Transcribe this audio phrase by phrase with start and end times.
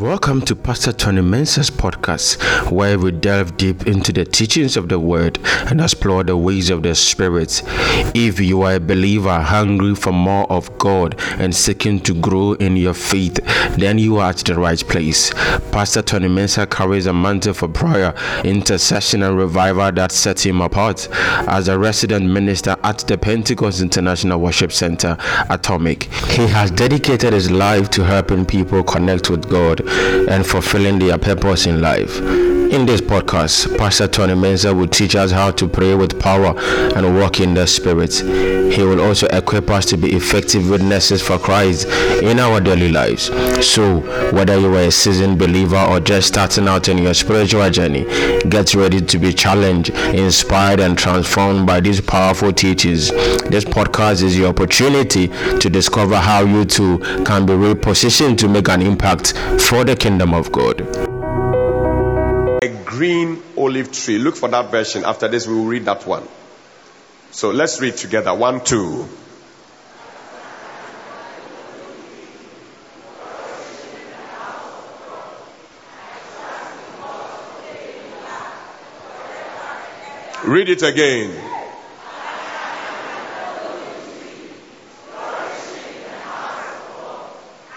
[0.00, 4.98] Welcome to Pastor Tony Mensah's podcast, where we delve deep into the teachings of the
[4.98, 5.38] Word
[5.68, 7.62] and explore the ways of the Spirit.
[8.14, 12.78] If you are a believer hungry for more of God and seeking to grow in
[12.78, 13.40] your faith,
[13.76, 15.34] then you are at the right place.
[15.70, 21.08] Pastor Tony Mensah carries a mantle for prayer, intercession, and revival that sets him apart
[21.46, 25.18] as a resident minister at the Pentecost International Worship Center,
[25.50, 26.04] Atomic.
[26.30, 29.89] He has dedicated his life to helping people connect with God
[30.28, 32.59] and fulfilling their purpose in life.
[32.70, 36.54] In this podcast, Pastor Tony Mensah will teach us how to pray with power
[36.94, 38.14] and walk in the Spirit.
[38.14, 41.88] He will also equip us to be effective witnesses for Christ
[42.22, 43.24] in our daily lives.
[43.66, 43.98] So,
[44.30, 48.04] whether you are a seasoned believer or just starting out in your spiritual journey,
[48.48, 53.08] get ready to be challenged, inspired, and transformed by these powerful teachings.
[53.48, 55.26] This podcast is your opportunity
[55.58, 60.32] to discover how you too can be repositioned to make an impact for the kingdom
[60.32, 61.19] of God
[63.00, 64.18] green olive tree.
[64.18, 65.06] Look for that version.
[65.06, 66.22] After this, we will read that one.
[67.30, 68.34] So let's read together.
[68.34, 69.08] One, two.
[80.44, 81.30] Read it again.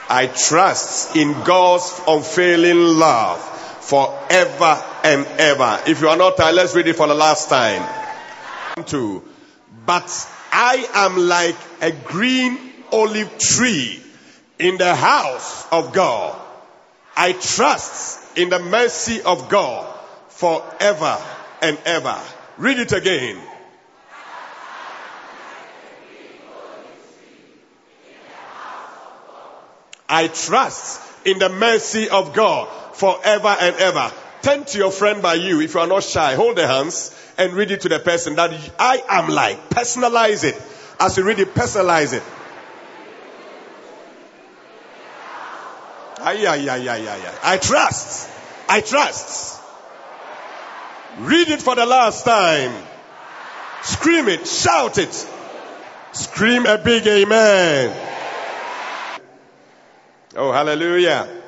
[0.09, 3.52] I trust in God's unfailing love
[3.83, 5.81] forever and ever.
[5.87, 7.83] If you are not tired, let's read it for the last time.
[9.85, 12.57] But I am like a green
[12.91, 14.01] olive tree
[14.57, 16.39] in the house of God.
[17.15, 19.93] I trust in the mercy of God
[20.29, 21.21] forever
[21.61, 22.19] and ever.
[22.57, 23.37] Read it again.
[30.07, 34.11] I trust in the mercy of God forever and ever.
[34.41, 36.35] Turn to your friend by you if you are not shy.
[36.35, 39.69] Hold their hands and read it to the person that I am like.
[39.69, 40.61] Personalize it.
[40.99, 42.23] As you read it, personalize it.
[46.19, 48.29] Ay, ay, ay, ay, ay, I trust.
[48.69, 49.61] I trust.
[51.19, 52.73] Read it for the last time.
[53.81, 54.47] Scream it.
[54.47, 55.27] Shout it.
[56.13, 57.95] Scream a big amen.
[60.35, 61.42] Oh, hallelujah.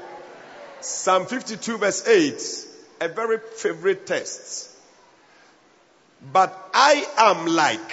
[0.85, 2.67] Psalm 52 verse 8,
[3.01, 4.69] a very favorite text.
[6.31, 7.91] But I am like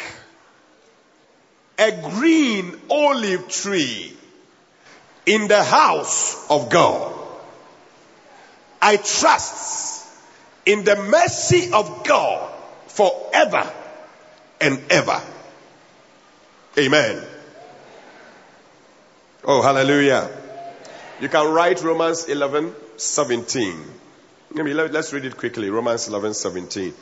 [1.79, 4.15] a green olive tree
[5.25, 7.15] in the house of God.
[8.83, 10.07] I trust
[10.67, 12.53] in the mercy of God
[12.89, 13.73] forever
[14.61, 15.21] and ever.
[16.77, 17.25] Amen.
[19.45, 20.31] Oh, hallelujah.
[21.21, 23.85] You can write Romans 11, 17.
[24.55, 25.71] Let's read it quickly.
[25.71, 26.95] Romans 11, 17.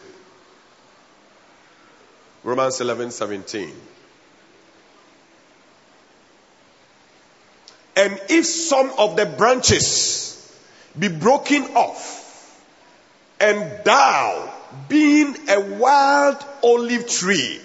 [2.45, 3.73] Romans 11, 17.
[7.97, 10.37] And if some of the branches
[10.99, 12.19] be broken off,
[13.41, 14.53] and thou,
[14.89, 17.61] being a wild olive tree,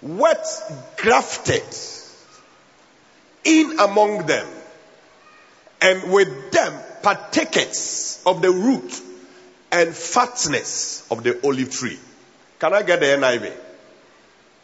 [0.00, 0.46] wet
[0.96, 1.62] grafted
[3.44, 4.46] in among them,
[5.80, 9.00] and with them partakers of the root
[9.72, 11.98] and fatness of the olive tree.
[12.58, 13.52] Can I get the NIV?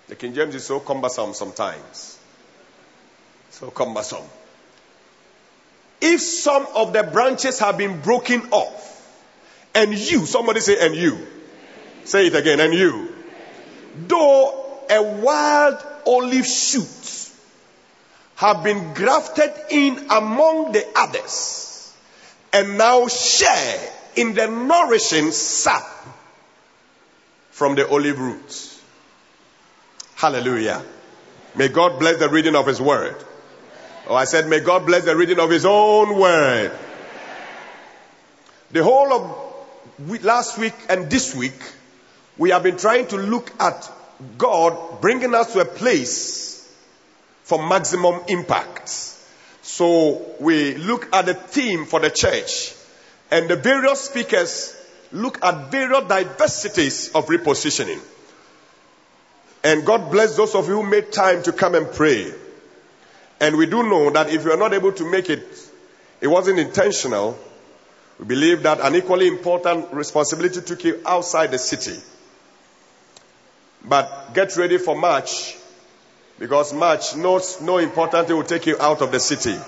[0.08, 2.18] The King James is so cumbersome sometimes.
[3.50, 4.24] So cumbersome.
[6.00, 8.92] If some of the branches have been broken off,
[9.74, 11.26] and you, somebody say, and you.
[12.04, 13.14] Say it again, and you.
[14.06, 16.95] Though a wild olive shoot
[18.36, 21.94] have been grafted in among the others
[22.52, 25.84] and now share in the nourishing sap
[27.50, 28.82] from the olive roots.
[30.14, 30.82] Hallelujah.
[31.54, 33.16] May God bless the reading of His word.
[34.06, 36.72] Oh, I said, may God bless the reading of His own word.
[38.70, 41.60] The whole of last week and this week,
[42.36, 43.90] we have been trying to look at
[44.36, 46.45] God bringing us to a place
[47.46, 48.88] for maximum impact.
[49.62, 52.74] So we look at the theme for the church
[53.30, 54.76] and the various speakers
[55.12, 58.00] look at various diversities of repositioning.
[59.62, 62.34] And God bless those of you who made time to come and pray.
[63.40, 65.46] And we do know that if you are not able to make it,
[66.20, 67.38] it wasn't intentional.
[68.18, 72.00] We believe that an equally important responsibility took you outside the city.
[73.84, 75.56] But get ready for March
[76.38, 79.58] because March, no, no important thing will take you out of the city.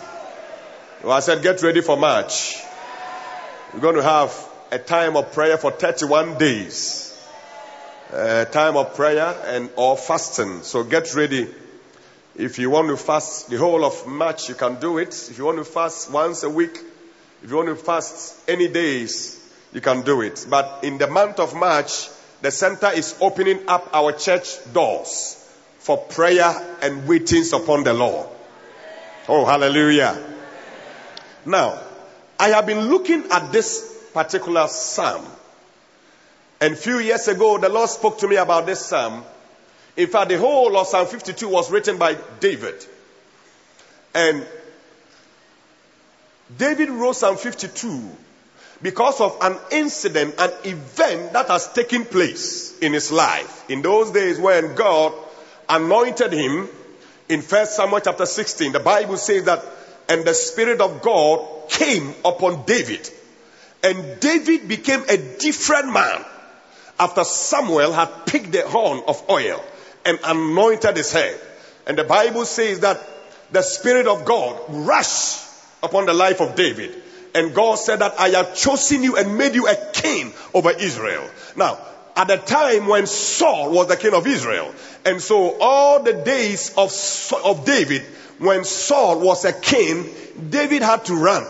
[1.02, 2.56] Well, I said, get ready for March.
[3.72, 4.34] We're going to have
[4.70, 7.04] a time of prayer for 31 days.
[8.12, 10.62] A time of prayer and or fasting.
[10.62, 11.48] So get ready.
[12.36, 15.08] If you want to fast the whole of March, you can do it.
[15.30, 16.78] If you want to fast once a week,
[17.42, 19.34] if you want to fast any days,
[19.72, 20.46] you can do it.
[20.48, 22.08] But in the month of March,
[22.40, 25.37] the center is opening up our church doors
[25.88, 28.28] for prayer and waitings upon the Lord.
[29.26, 30.22] Oh, hallelujah.
[31.46, 31.80] Now,
[32.38, 35.24] I have been looking at this particular psalm.
[36.60, 39.24] And few years ago, the Lord spoke to me about this psalm.
[39.96, 42.84] In fact, the whole of Psalm 52 was written by David.
[44.12, 44.46] And
[46.54, 48.10] David wrote Psalm 52
[48.82, 53.70] because of an incident, an event that has taken place in his life.
[53.70, 55.14] In those days when God
[55.68, 56.68] anointed him
[57.28, 59.62] in 1 Samuel chapter 16, the Bible says that,
[60.08, 63.08] and the Spirit of God came upon David.
[63.82, 66.24] And David became a different man
[66.98, 69.62] after Samuel had picked the horn of oil
[70.04, 71.38] and anointed his head.
[71.86, 72.98] And the Bible says that
[73.52, 75.44] the Spirit of God rushed
[75.82, 77.02] upon the life of David.
[77.34, 81.28] And God said that I have chosen you and made you a king over Israel.
[81.56, 81.78] Now,
[82.18, 84.74] at the time when Saul was the king of Israel,
[85.04, 86.92] and so all the days of,
[87.44, 88.02] of David,
[88.38, 90.04] when Saul was a king,
[90.50, 91.46] David had to run.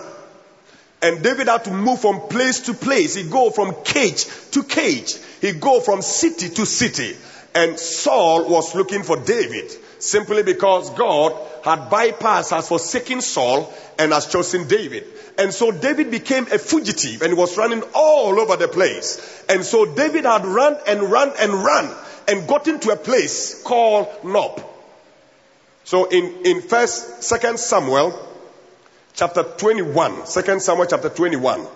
[1.01, 3.15] And David had to move from place to place.
[3.15, 5.15] He go from cage to cage.
[5.41, 7.17] He go from city to city.
[7.55, 11.33] And Saul was looking for David simply because God
[11.65, 15.05] had bypassed, has forsaken Saul and has chosen David.
[15.39, 19.45] And so David became a fugitive and was running all over the place.
[19.49, 21.95] And so David had run and run and run
[22.27, 24.63] and gotten to a place called Nob.
[25.85, 28.27] So in, in first, second Samuel
[29.15, 31.67] chapter 21, second Samuel chapter 21.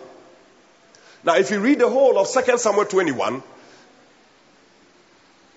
[1.25, 3.43] Now if you read the whole of second Samuel 21,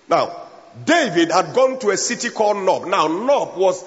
[0.08, 0.45] now
[0.84, 2.86] David had gone to a city called Nob.
[2.86, 3.84] Now Nob was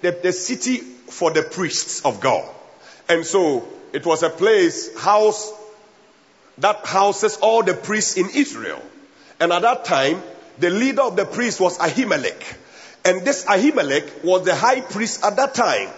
[0.00, 2.48] the, the city for the priests of God.
[3.08, 5.52] And so it was a place, house,
[6.58, 8.80] that houses all the priests in Israel.
[9.40, 10.22] And at that time,
[10.58, 12.56] the leader of the priests was Ahimelech.
[13.04, 15.88] And this Ahimelech was the high priest at that time.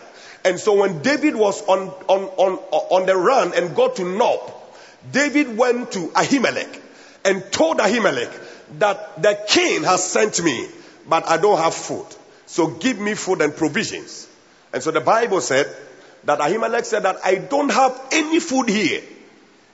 [0.45, 2.59] And so when David was on, on, on,
[2.91, 4.53] on the run and got to Nob,
[5.11, 6.81] David went to Ahimelech
[7.25, 8.33] and told Ahimelech
[8.79, 10.67] that the king has sent me,
[11.09, 12.07] but I don't have food.
[12.47, 14.29] So give me food and provisions.
[14.73, 15.67] And so the Bible said
[16.25, 19.03] that Ahimelech said that I don't have any food here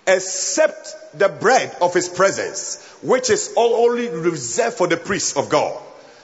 [0.06, 5.80] except the bread of his presence, which is only reserved for the priests of God.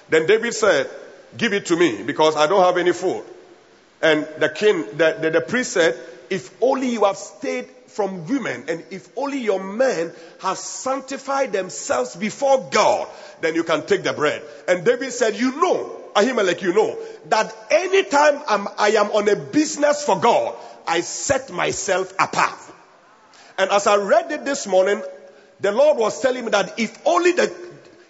[0.08, 0.88] Then David said,
[1.36, 3.24] give it to me because I don't have any food.
[4.00, 5.98] And the king, the, the, the priest said,
[6.30, 12.16] if only you have stayed from women and if only your men have sanctified themselves
[12.16, 13.08] before God,
[13.40, 14.42] then you can take the bread.
[14.66, 16.98] And David said, you know, Ahimelech, you know,
[17.28, 20.54] that anytime I'm, I am on a business for God,
[20.86, 22.58] I set myself apart.
[23.58, 25.02] And as I read it this morning,
[25.60, 27.52] the Lord was telling me that if only the,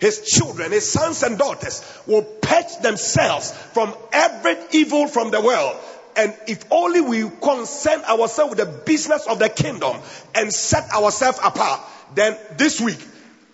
[0.01, 5.77] his children, his sons and daughters will purge themselves from every evil from the world,
[6.17, 9.97] and if only we concern ourselves with the business of the kingdom
[10.35, 11.81] and set ourselves apart,
[12.15, 12.99] then this week,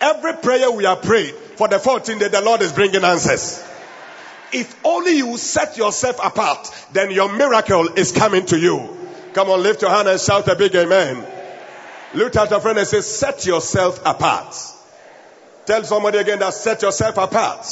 [0.00, 3.62] every prayer we are praying for the 14th day, the Lord is bringing answers.
[4.52, 8.96] If only you set yourself apart, then your miracle is coming to you.
[9.32, 11.24] Come on, lift your hand and shout a big amen.
[12.14, 14.56] Look at your friend and say, set yourself apart.
[15.66, 17.64] Tell somebody again that set yourself apart.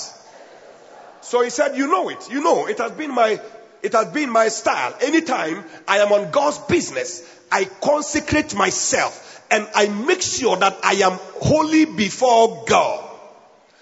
[1.21, 2.31] So he said, you know it.
[2.31, 3.41] You know, it has been my,
[3.83, 4.95] it has been my style.
[5.01, 10.95] Anytime I am on God's business, I consecrate myself and I make sure that I
[10.95, 13.05] am holy before God.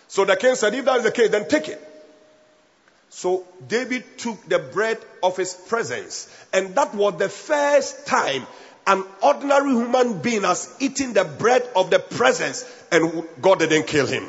[0.08, 1.82] So the king said, if that is the case, then take it.
[3.10, 8.46] So David took the bread of his presence, and that was the first time
[8.86, 14.06] an ordinary human being has eaten the bread of the presence, and God didn't kill
[14.06, 14.28] him.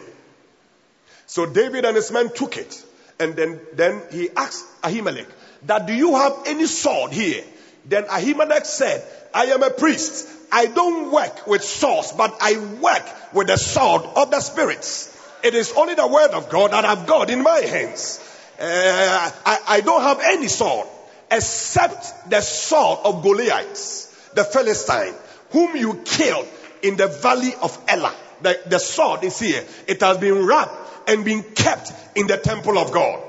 [1.25, 2.83] So David and his men took it,
[3.19, 5.27] and then, then he asked Ahimelech,
[5.65, 7.43] that do you have any sword here?
[7.85, 10.27] Then Ahimelech said, I am a priest.
[10.51, 15.13] I don't work with swords, but I work with the sword of the spirits.
[15.43, 18.23] It is only the word of God that I've got in my hands.
[18.59, 20.87] Uh, I, I don't have any sword
[21.29, 25.13] except the sword of Goliath, the Philistine,
[25.51, 26.47] whom you killed
[26.81, 28.15] in the valley of Elah.
[28.41, 29.63] The, the sword is here.
[29.87, 33.21] It has been wrapped and been kept in the temple of God.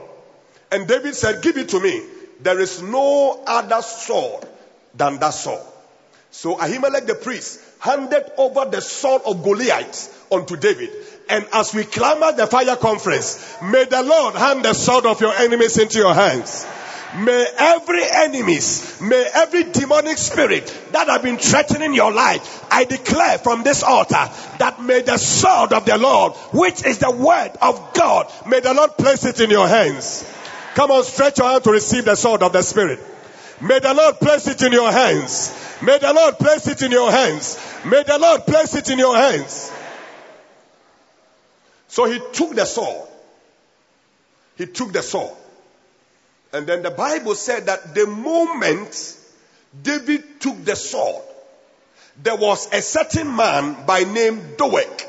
[0.70, 2.02] And David said, give it to me.
[2.40, 4.46] There is no other sword
[4.94, 5.62] than that sword.
[6.30, 10.90] So Ahimelech the priest handed over the sword of Goliath unto David.
[11.28, 15.34] And as we clamor the fire conference, may the Lord hand the sword of your
[15.34, 16.66] enemies into your hands.
[17.16, 23.38] May every enemies, may every demonic spirit that have been threatening your life, I declare
[23.38, 24.28] from this altar
[24.58, 28.74] that may the sword of the Lord, which is the word of God, may the
[28.74, 30.22] Lord place it in your hands.
[30.78, 33.00] Come on, stretch your hand to receive the sword of the Spirit.
[33.60, 35.52] May the Lord place it in your hands.
[35.82, 37.58] May the Lord place it in your hands.
[37.84, 39.72] May the Lord place it in your hands.
[41.88, 43.08] So he took the sword.
[44.56, 45.32] He took the sword.
[46.52, 49.16] And then the Bible said that the moment
[49.82, 51.24] David took the sword,
[52.22, 55.02] there was a certain man by name Doeg.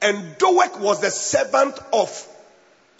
[0.00, 2.28] And Doeg was the servant of,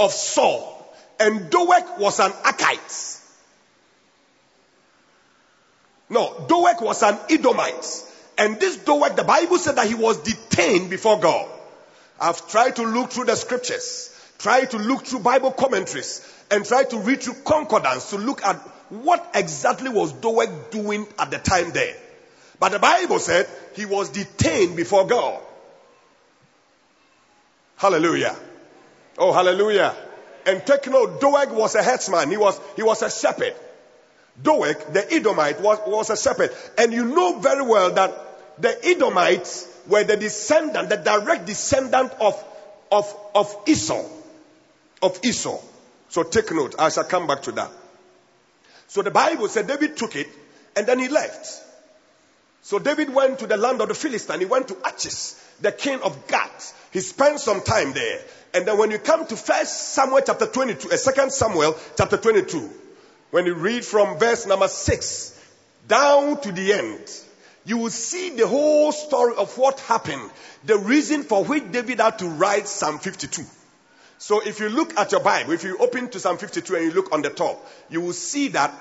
[0.00, 0.77] of Saul.
[1.20, 3.20] And Doeg was an Archite.
[6.10, 8.04] No, Doeg was an Edomite.
[8.38, 11.48] And this Doeg, the Bible said that he was detained before God.
[12.20, 16.84] I've tried to look through the scriptures, try to look through Bible commentaries, and try
[16.84, 18.56] to read through concordance to look at
[18.90, 21.94] what exactly was Doeg doing at the time there.
[22.58, 25.40] But the Bible said he was detained before God.
[27.76, 28.34] Hallelujah.
[29.18, 29.94] Oh, hallelujah.
[30.48, 32.30] And take note, Doeg was a headsman.
[32.30, 33.54] He was, he was a shepherd.
[34.42, 36.50] Doeg, the Edomite, was, was a shepherd.
[36.78, 38.16] And you know very well that
[38.58, 42.42] the Edomites were the descendant, the direct descendant of,
[42.90, 44.06] of, of Esau.
[45.02, 45.60] Of Esau.
[46.08, 46.76] So take note.
[46.78, 47.70] I shall come back to that.
[48.86, 50.28] So the Bible said David took it
[50.74, 51.62] and then he left.
[52.62, 54.40] So David went to the land of the Philistine.
[54.40, 56.88] He went to Achish, the king of Gath.
[56.90, 58.22] He spent some time there.
[58.54, 62.70] And then when you come to First Samuel chapter 22, uh, Second Samuel chapter 22,
[63.30, 65.40] when you read from verse number 6
[65.86, 67.10] down to the end,
[67.64, 70.30] you will see the whole story of what happened,
[70.64, 73.44] the reason for which David had to write Psalm 52.
[74.18, 76.92] So if you look at your Bible, if you open to Psalm 52 and you
[76.92, 78.72] look on the top, you will see that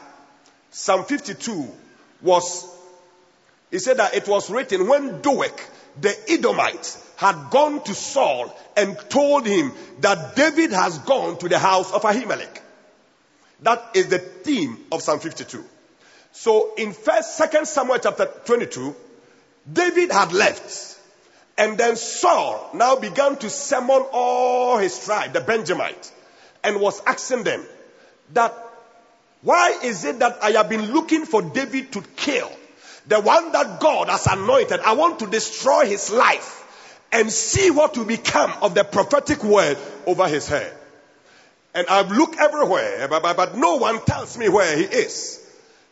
[0.72, 1.68] Psalm 52
[2.22, 2.66] was,
[3.70, 5.52] he said that it was written when Doeg,
[6.02, 11.60] the Edomites had gone to Saul and told him that David has gone to the
[11.60, 12.62] house of Ahimelech.
[13.62, 15.64] That is the theme of Psalm 52.
[16.32, 18.96] So in first, second Samuel chapter 22,
[19.72, 20.96] David had left.
[21.58, 26.12] And then Saul now began to summon all his tribe, the Benjamites,
[26.64, 27.66] and was asking them
[28.34, 28.54] that
[29.42, 32.52] why is it that I have been looking for David to kill?
[33.08, 34.80] The one that God has anointed.
[34.82, 36.64] I want to destroy his life
[37.12, 40.74] and see what will become of the prophetic word over his head.
[41.74, 45.44] And I've looked everywhere, but, but, but no one tells me where he is.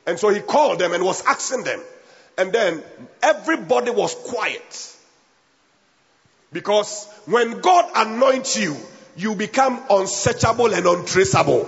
[0.05, 1.79] And so he called them and was asking them.
[2.37, 2.83] And then
[3.23, 4.95] everybody was quiet.
[6.51, 8.75] Because when God anoints you,
[9.15, 11.63] you become unsearchable and untraceable.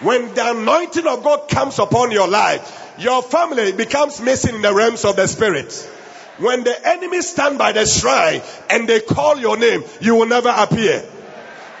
[0.00, 4.74] When the anointing of God comes upon your life, your family becomes missing in the
[4.74, 5.72] realms of the spirit.
[6.38, 10.52] When the enemy stand by the shrine and they call your name, you will never
[10.56, 11.04] appear.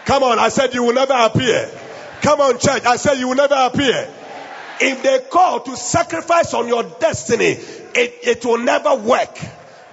[0.04, 1.70] Come on, I said you will never appear.
[2.22, 4.08] Come on, church, I said you will never appear.
[4.80, 7.56] If they call to sacrifice on your destiny,
[7.94, 9.38] it, it will never work.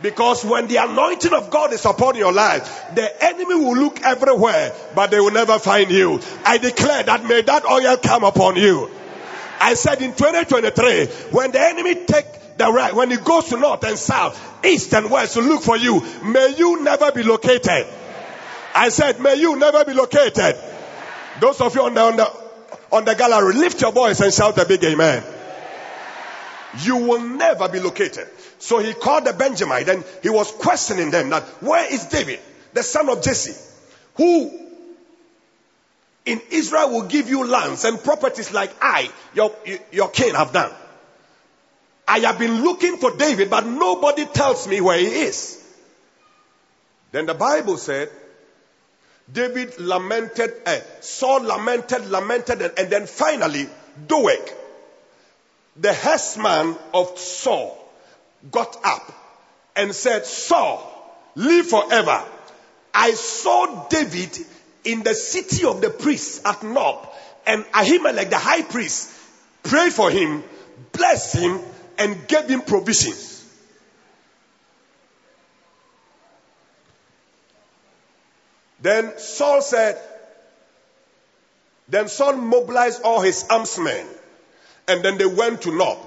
[0.02, 4.76] Because when the anointing of God is upon your life, the enemy will look everywhere,
[4.94, 6.20] but they will never find you.
[6.44, 8.90] I declare that may that oil come upon you.
[9.60, 13.84] I said in 2023, when the enemy take the right, when he goes to north
[13.84, 17.88] and south, east and west to look for you, may you never be located.
[18.74, 20.58] I said, may you never be located.
[21.40, 22.32] Those of you on the, on the,
[22.92, 25.24] on the gallery, lift your voice and shout a big amen.
[26.80, 28.28] You will never be located.
[28.60, 32.40] So he called the Benjamite and he was questioning them that where is David,
[32.74, 33.56] the son of Jesse,
[34.16, 34.65] who
[36.26, 39.56] in Israel will give you lands and properties like I, your,
[39.92, 40.72] your king, have done.
[42.08, 45.62] I have been looking for David, but nobody tells me where he is.
[47.12, 48.10] Then the Bible said,
[49.32, 53.68] David lamented, uh, Saul lamented, lamented, and, and then finally,
[54.08, 54.52] Doeg,
[55.78, 57.78] the herdsman of Saul,
[58.52, 59.12] got up
[59.76, 60.92] and said, Saul,
[61.36, 62.24] live forever.
[62.94, 64.38] I saw David
[64.86, 67.10] in the city of the priests at Nob,
[67.46, 69.12] and Ahimelech, the high priest,
[69.64, 70.44] prayed for him,
[70.92, 71.60] blessed him,
[71.98, 73.44] and gave him provisions.
[78.82, 80.00] Then Saul said,
[81.88, 84.06] then Saul mobilized all his armsmen,
[84.88, 85.98] and then they went to Nob.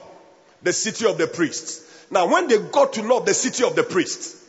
[0.62, 1.84] the city of the priests.
[2.10, 4.44] Now, when they got to Nob the city of the priests,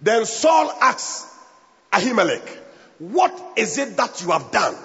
[0.00, 1.26] then Saul asked
[1.96, 2.46] Ahimelech,
[2.98, 4.76] What is it that you have done?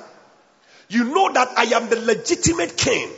[0.89, 3.09] You know that I am the legitimate king.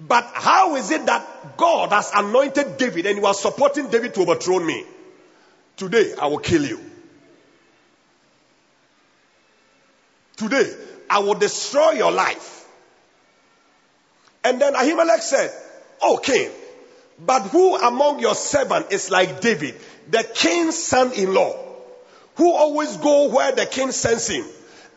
[0.00, 4.22] But how is it that God has anointed David and you are supporting David to
[4.22, 4.84] overthrow me?
[5.76, 6.80] Today, I will kill you.
[10.36, 10.72] Today,
[11.08, 12.66] I will destroy your life.
[14.44, 15.52] And then Ahimelech said,
[16.00, 16.50] Oh, king,
[17.18, 19.76] but who among your servants is like David,
[20.10, 21.71] the king's son-in-law,
[22.36, 24.44] who always go where the king sends him,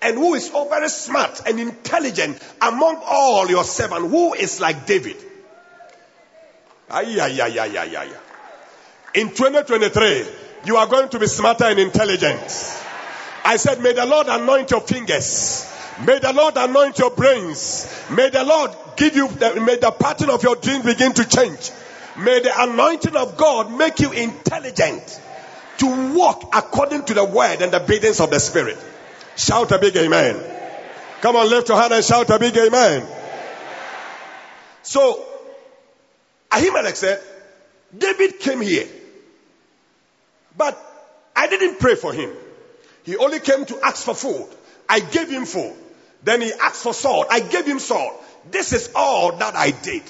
[0.01, 4.85] and who is all very smart and intelligent among all your servants, who is like
[4.85, 5.17] David?
[9.15, 10.25] In 2023,
[10.65, 12.41] you are going to be smarter and intelligent.
[13.43, 15.71] I said, may the Lord anoint your fingers.
[16.05, 17.91] May the Lord anoint your brains.
[18.11, 21.71] May the Lord give you, the, may the pattern of your dream begin to change.
[22.17, 25.21] May the anointing of God make you intelligent
[25.77, 28.77] to walk according to the word and the biddings of the Spirit.
[29.35, 30.41] Shout a big amen.
[31.21, 33.07] Come on, lift your hand and shout a big amen.
[34.83, 35.25] So,
[36.51, 37.21] Ahimelech said,
[37.97, 38.87] David came here,
[40.57, 40.77] but
[41.35, 42.31] I didn't pray for him.
[43.03, 44.47] He only came to ask for food.
[44.87, 45.75] I gave him food.
[46.23, 47.27] Then he asked for sword.
[47.29, 48.15] I gave him sword.
[48.49, 50.03] This is all that I did.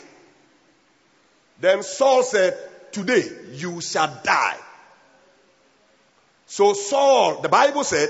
[1.60, 2.58] Then Saul said,
[2.92, 4.58] Today you shall die.
[6.56, 8.08] So Saul, the Bible said,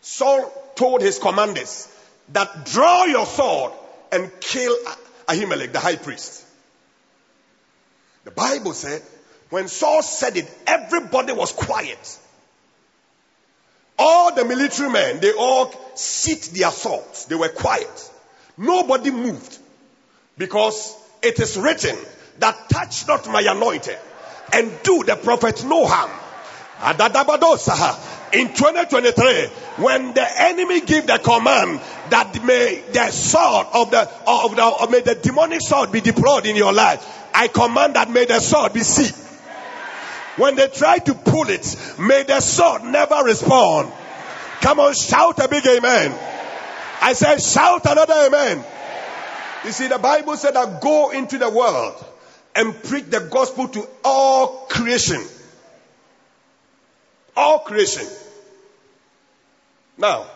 [0.00, 1.88] Saul told his commanders
[2.28, 3.72] that draw your sword
[4.12, 4.72] and kill
[5.26, 6.44] Ahimelech, the high priest.
[8.22, 9.02] The Bible said,
[9.50, 12.18] when Saul said it, everybody was quiet.
[13.98, 17.24] All the military men, they all sit their swords.
[17.24, 18.10] They were quiet.
[18.56, 19.58] Nobody moved.
[20.38, 21.96] Because it is written
[22.38, 23.98] that touch not my anointed
[24.52, 26.25] and do the prophet no harm.
[28.32, 29.46] In 2023,
[29.82, 34.90] when the enemy give the command that may the sword of the of the of
[34.90, 38.72] may the demonic sword be deployed in your life, I command that may the sword
[38.72, 39.26] be seized.
[40.36, 43.90] When they try to pull it, may the sword never respond.
[44.60, 46.12] Come on, shout a big amen.
[47.00, 48.64] I said, shout another amen.
[49.64, 52.04] You see, the Bible said that go into the world
[52.54, 55.22] and preach the gospel to all creation.
[57.36, 58.06] All creation.
[59.98, 60.26] Now,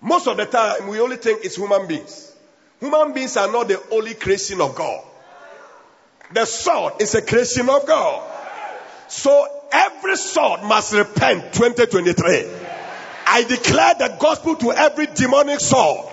[0.00, 2.34] most of the time we only think it's human beings.
[2.80, 5.04] Human beings are not the only creation of God.
[6.32, 8.26] The sword is a creation of God.
[9.08, 12.46] So every sword must repent 2023.
[13.26, 16.06] I declare the gospel to every demonic sword.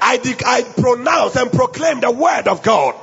[0.00, 2.94] I, de- I pronounce and proclaim the word of God.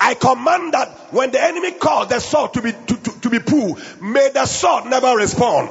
[0.00, 3.40] I command that when the enemy calls the sword to be to, to, to be
[3.40, 5.70] pulled, may the sword never respond.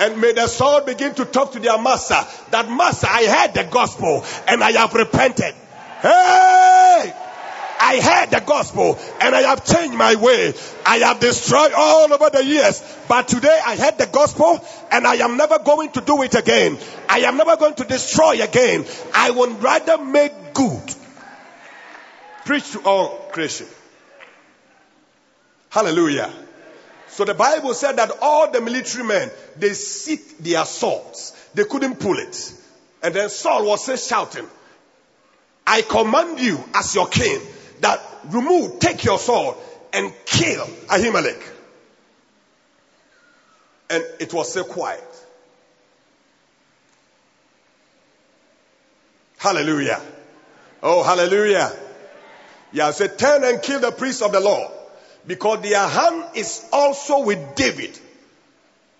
[0.00, 2.16] And may the soul begin to talk to their master
[2.50, 5.54] that master, I heard the gospel and I have repented.
[6.02, 7.14] Hey!
[7.82, 10.52] I heard the gospel and I have changed my way.
[10.84, 12.82] I have destroyed all over the years.
[13.08, 16.78] But today I heard the gospel and I am never going to do it again.
[17.08, 18.84] I am never going to destroy again.
[19.14, 20.94] I would rather make good.
[22.44, 23.66] Preach to all creation.
[25.70, 26.32] Hallelujah.
[27.10, 31.36] So the Bible said that all the military men, they sit their swords.
[31.54, 32.54] They couldn't pull it.
[33.02, 34.46] And then Saul was still shouting,
[35.66, 37.40] I command you as your king
[37.80, 39.56] that remove, take your sword
[39.92, 41.42] and kill Ahimelech.
[43.90, 45.04] And it was so quiet.
[49.38, 50.00] Hallelujah.
[50.82, 51.72] Oh, hallelujah.
[52.72, 54.70] Yeah, say, turn and kill the priests of the Lord
[55.26, 57.98] because their hand is also with David.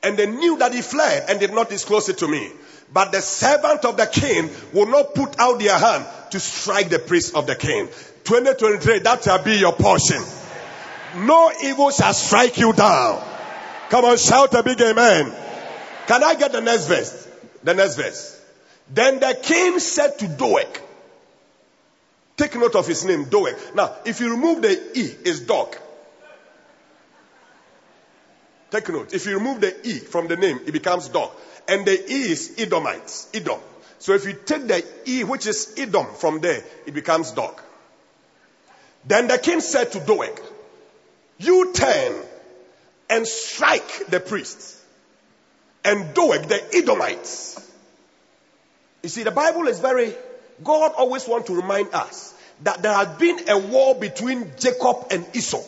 [0.02, 2.50] And they knew that he fled and did not disclose it to me.
[2.92, 6.98] But the servant of the king will not put out their hand to strike the
[6.98, 7.86] priest of the king.
[8.24, 10.22] 2023, that shall be your portion.
[11.16, 13.22] No evil shall strike you down.
[13.90, 15.32] Come on, shout a big amen.
[16.06, 17.28] Can I get the next verse?
[17.62, 18.40] The next verse.
[18.92, 20.80] Then the king said to Doeg,
[22.36, 23.56] take note of his name, Doeg.
[23.74, 25.76] Now, if you remove the E, it's dog.
[28.70, 29.12] Take note.
[29.12, 31.30] If you remove the E from the name, it becomes dog.
[31.68, 33.60] And the E is Edomites, Edom.
[33.98, 37.60] So if you take the E, which is Edom, from there, it becomes dog.
[39.04, 40.40] Then the king said to Doeg,
[41.38, 42.14] You turn
[43.08, 44.82] and strike the priests
[45.84, 47.66] and Doeg the Edomites.
[49.02, 50.14] You see, the Bible is very,
[50.62, 55.26] God always wants to remind us that there had been a war between Jacob and
[55.34, 55.62] Esau.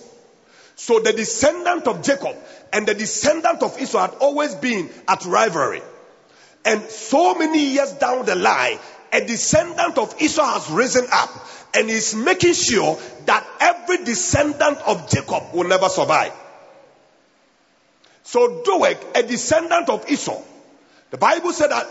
[0.82, 2.34] So the descendant of Jacob
[2.72, 5.80] and the descendant of Esau had always been at rivalry.
[6.64, 8.80] And so many years down the line,
[9.12, 11.30] a descendant of Esau has risen up
[11.72, 16.32] and is making sure that every descendant of Jacob will never survive.
[18.24, 20.42] So Doeg, a descendant of Esau,
[21.12, 21.86] the Bible said that,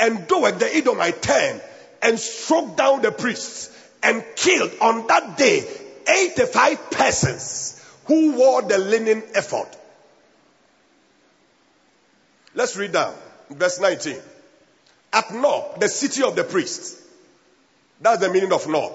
[0.00, 1.60] and Doeg the Edomite turned
[2.00, 3.70] and struck down the priests
[4.02, 5.66] and killed on that day
[6.08, 7.75] 85 persons
[8.06, 9.68] who wore the linen ephod.
[12.54, 13.14] Let's read down
[13.50, 14.16] verse 19.
[15.12, 17.02] At Nob, the city of the priests,
[18.00, 18.92] that's the meaning of Nob.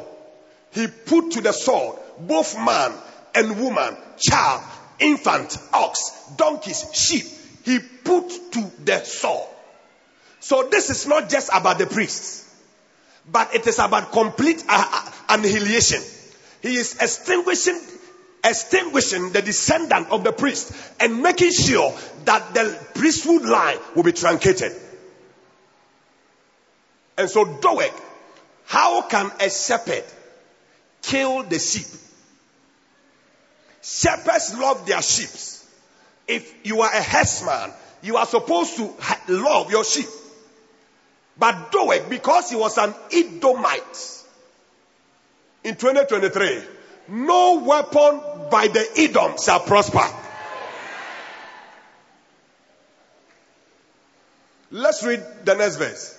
[0.71, 2.93] He put to the sword both man
[3.33, 4.61] and woman, child,
[4.99, 7.25] infant, ox, donkeys, sheep.
[7.63, 9.47] He put to the sword.
[10.39, 12.49] So this is not just about the priests,
[13.29, 14.63] but it is about complete
[15.29, 16.01] annihilation.
[16.61, 17.79] He is extinguishing,
[18.43, 21.93] extinguishing the descendant of the priest and making sure
[22.25, 24.71] that the priesthood line will be truncated.
[27.17, 27.91] And so Doeg,
[28.65, 30.03] how can a shepherd
[31.01, 31.87] kill the sheep?
[33.83, 35.29] Shepherds love their sheep.
[36.27, 38.93] If you are a herdsman, you are supposed to
[39.27, 40.07] love your sheep.
[41.37, 44.21] But Doeg, because he was an Edomite,
[45.63, 46.61] in 2023,
[47.11, 50.03] no weapon by the Edom shall prosper.
[54.71, 56.17] Let's read the next verse.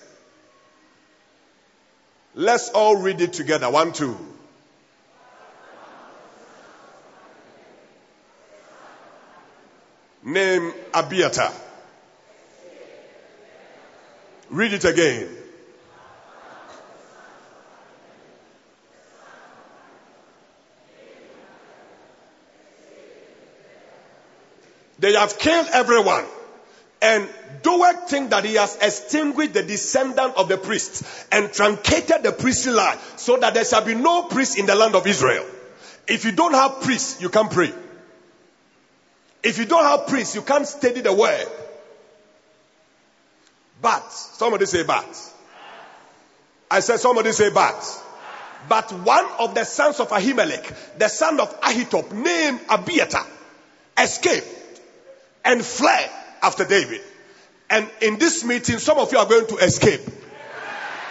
[2.35, 3.71] Let's all read it together.
[3.71, 4.17] One, two.
[10.23, 11.53] Name Abiathar.
[14.51, 15.42] Read it again.
[25.03, 26.25] They have killed everyone.
[27.03, 27.29] And
[27.63, 32.73] Doeg think that he has extinguished the descendant of the priest and truncated the priestly
[32.73, 35.45] line so that there shall be no priest in the land of Israel.
[36.07, 37.73] If you don't have priests, you can't pray.
[39.43, 41.49] If you don't have priests, you can't study the word.
[43.81, 45.33] But, somebody say but.
[46.71, 48.05] I said somebody say but.
[48.69, 53.27] But one of the sons of Ahimelech, the son of Ahitub, named Abiathar,
[53.99, 54.62] escaped
[55.45, 56.11] and fled
[56.43, 57.01] after David.
[57.71, 60.01] And in this meeting, some of you are going to escape.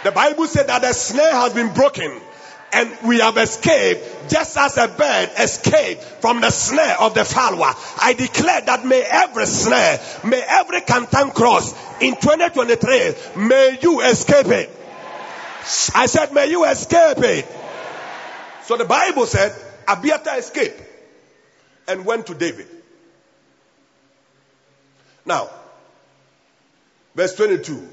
[0.04, 2.20] The Bible said that the snare has been broken
[2.72, 7.72] and we have escaped just as a bird escaped from the snare of the follower.
[8.00, 14.46] I declare that may every snare, may every canton cross in 2023, may you escape
[14.46, 14.70] it.
[15.94, 17.46] I said, may you escape it.
[18.64, 19.54] So the Bible said,
[19.86, 20.80] Abiathar escaped
[21.86, 22.66] and went to David.
[25.24, 25.50] Now,
[27.14, 27.88] verse 22.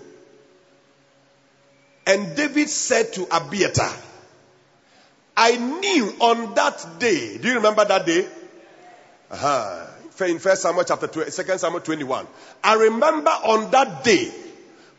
[2.08, 3.94] And David said to Abiathar,
[5.38, 7.38] I knew on that day.
[7.38, 8.28] Do you remember that day?
[9.32, 9.86] Uh-huh.
[10.26, 12.28] In First Samuel chapter 2, 2 Samuel 21.
[12.62, 14.30] I remember on that day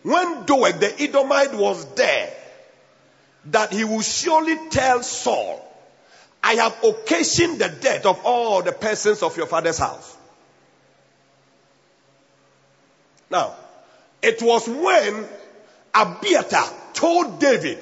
[0.03, 2.33] when Doeg the Edomite was there
[3.47, 5.67] that he will surely tell Saul,
[6.43, 10.17] I have occasioned the death of all the persons of your father's house.
[13.31, 13.55] Now,
[14.23, 15.25] it was when
[15.95, 17.79] Abiathar told David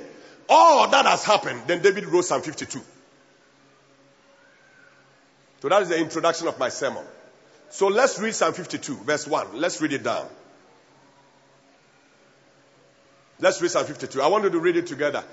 [0.48, 2.80] all that has happened, then David wrote Psalm 52.
[5.60, 7.04] So that is the introduction of my sermon.
[7.70, 9.58] So let's read Psalm 52, verse 1.
[9.58, 10.26] Let's read it down.
[13.40, 14.20] Let's read Psalm 52.
[14.22, 15.24] I want you to read it together.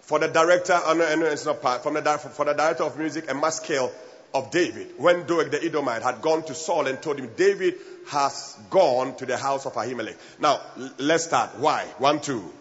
[0.00, 3.40] For the director, I it's not part, from the, for the director of music and
[3.40, 3.92] Maskil
[4.32, 7.76] of David, when Doeg the Edomite had gone to Saul and told him, David
[8.08, 10.16] has gone to the house of Ahimelech.
[10.38, 10.60] Now,
[10.98, 11.58] let's start.
[11.58, 11.84] Why?
[11.98, 12.52] One, two.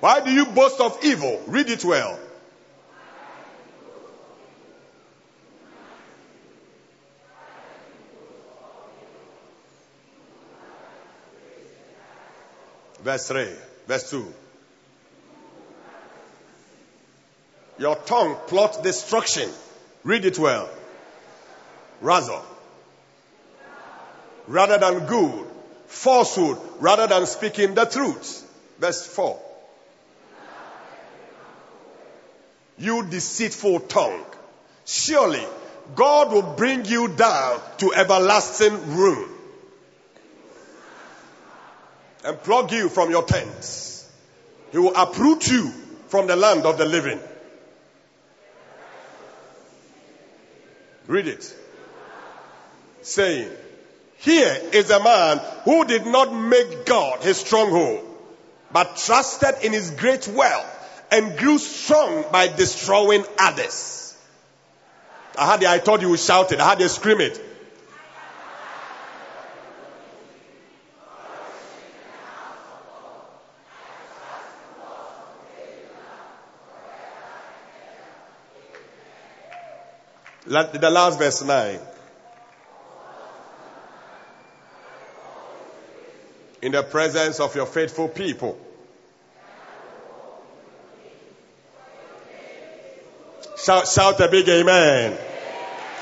[0.00, 1.42] Why do you boast of evil?
[1.46, 2.18] Read it well.
[13.02, 13.48] Verse 3,
[13.88, 14.34] verse 2.
[17.78, 19.50] Your tongue plots destruction.
[20.04, 20.68] Read it well.
[22.00, 22.40] Rather,
[24.46, 25.46] rather than good,
[25.86, 28.48] falsehood rather than speaking the truth.
[28.78, 29.40] Verse 4.
[32.78, 34.24] You deceitful tongue.
[34.84, 35.44] Surely
[35.94, 39.28] God will bring you down to everlasting ruin
[42.24, 44.10] and plug you from your tents.
[44.70, 45.70] He will uproot you
[46.08, 47.20] from the land of the living.
[51.06, 51.56] Read it.
[53.02, 53.50] Saying,
[54.22, 58.08] Here is a man who did not make God his stronghold,
[58.70, 64.16] but trusted in his great wealth and grew strong by destroying others.
[65.36, 66.60] I had the, I thought you would shout it.
[66.60, 67.40] I had to scream it.
[80.46, 81.80] The last verse 9.
[86.62, 88.58] In the presence of your faithful people.
[93.58, 95.18] Shout, shout a big amen.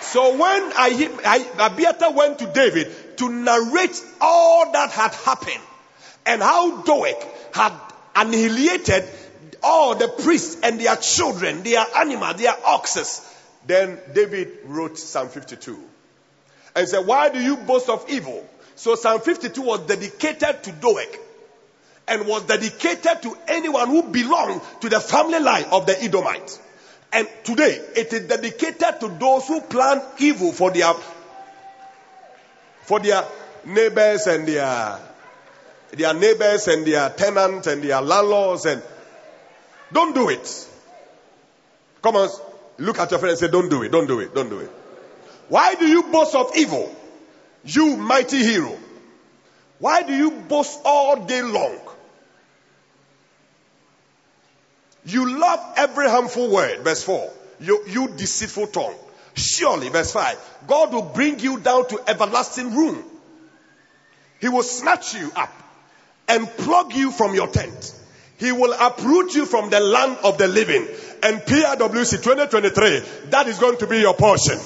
[0.01, 5.63] So when I, I, Abiathar went to David to narrate all that had happened
[6.27, 7.17] and how Doeg
[7.53, 7.73] had
[8.17, 9.05] annihilated
[9.63, 13.27] all the priests and their children, their animals, their oxes,
[13.67, 15.79] then David wrote Psalm 52
[16.75, 18.47] and said, Why do you boast of evil?
[18.81, 21.19] So Psalm 52 was dedicated to Doeg
[22.09, 26.59] and was dedicated to anyone who belonged to the family line of the Edomites.
[27.13, 30.95] And today it is dedicated to those who plan evil for their
[32.85, 33.23] for their
[33.67, 34.99] neighbors and their
[35.91, 38.83] their neighbors and their tenants and their landlords and
[39.93, 40.69] don't do it.
[42.01, 42.31] Come on,
[42.79, 44.71] Look at your friend and say, Don't do it, don't do it, don't do it.
[45.51, 46.97] Why do you boast of evil,
[47.65, 48.77] you mighty hero?
[49.79, 51.79] Why do you boast all day long?
[55.05, 57.33] You love every harmful word, verse 4.
[57.61, 58.95] You, you deceitful tongue.
[59.35, 63.03] Surely, verse 5, God will bring you down to everlasting ruin.
[64.41, 65.53] He will snatch you up
[66.29, 67.95] and plug you from your tent.
[68.39, 70.87] He will uproot you from the land of the living
[71.23, 74.59] and PIWC 2023, that is going to be your portion.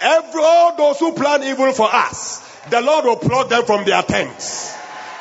[0.00, 4.02] Every, all those who plan evil for us, the Lord will pluck them from their
[4.02, 4.74] tents.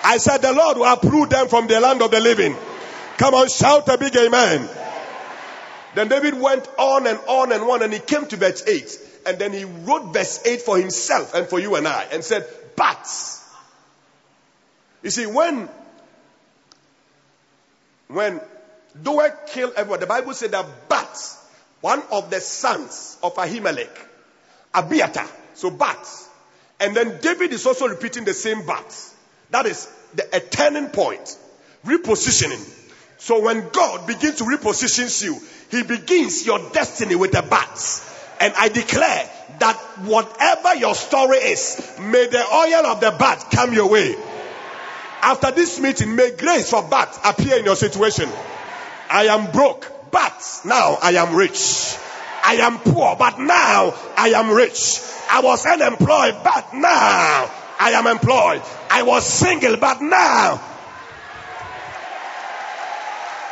[0.04, 2.56] I said the Lord will uproot them from the land of the living.
[3.18, 4.70] Come on, shout a big amen.
[5.96, 9.00] Then David went on and on and on and he came to verse 8.
[9.26, 12.48] And then he wrote verse 8 for himself and for you and I and said,
[12.76, 13.08] But,
[15.04, 15.68] you see, when,
[18.08, 18.40] when
[19.02, 20.00] Doeg killed everyone.
[20.00, 21.38] The Bible said that but
[21.82, 23.90] one of the sons of Ahimelech,
[24.74, 26.30] Abiathar, so bats.
[26.80, 29.14] and then David is also repeating the same bats.
[29.52, 31.38] That is the a turning point,
[31.86, 32.76] repositioning.
[33.18, 35.38] So when God begins to reposition you,
[35.70, 38.08] He begins your destiny with the bats.
[38.40, 39.30] And I declare
[39.60, 44.16] that whatever your story is, may the oil of the bat come your way.
[45.22, 48.30] After this meeting, may grace for bats appear in your situation.
[49.10, 51.98] I am broke, but now I am rich.
[52.44, 55.02] I am poor, but now I am rich.
[55.30, 58.62] I was unemployed, but now I am employed.
[58.90, 60.62] I was single, but now.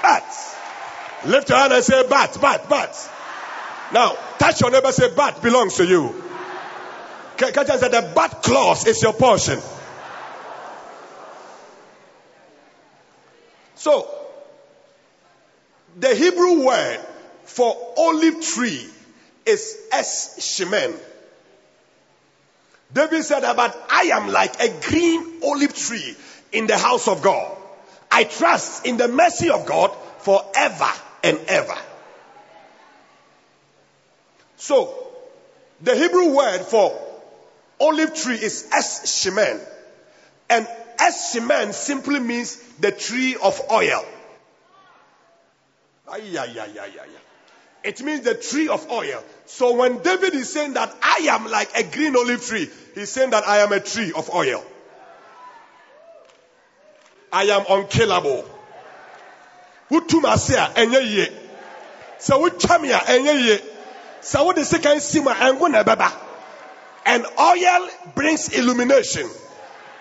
[0.01, 0.25] But.
[1.25, 3.11] Lift your hand and say, but, but, but.
[3.93, 6.23] Now, touch your neighbor say, but belongs to you.
[7.37, 9.59] Can, can I say the but clause is your portion?
[13.75, 14.09] So,
[15.99, 16.99] the Hebrew word
[17.47, 18.87] for olive tree
[19.45, 20.93] is es shemen.
[22.93, 26.15] David said "But I am like a green olive tree
[26.51, 27.57] in the house of God.
[28.11, 30.91] I trust in the mercy of God forever
[31.23, 31.77] and ever.
[34.57, 34.93] So,
[35.81, 36.99] the Hebrew word for
[37.79, 39.59] olive tree is es shemen.
[40.49, 40.67] And
[40.99, 44.05] es shemen simply means the tree of oil.
[46.09, 47.26] Ay, ay, ay, ay, ay.
[47.83, 49.23] It means the tree of oil.
[49.45, 53.29] So when David is saying that I am like a green olive tree, he's saying
[53.31, 54.63] that I am a tree of oil.
[57.31, 58.45] I am unkillable.
[59.89, 61.27] Wutumase a enye ye.
[62.19, 63.61] Sɛ wotwa enye
[65.83, 66.11] ɛbɛba.
[67.05, 69.29] And oil brings illumination.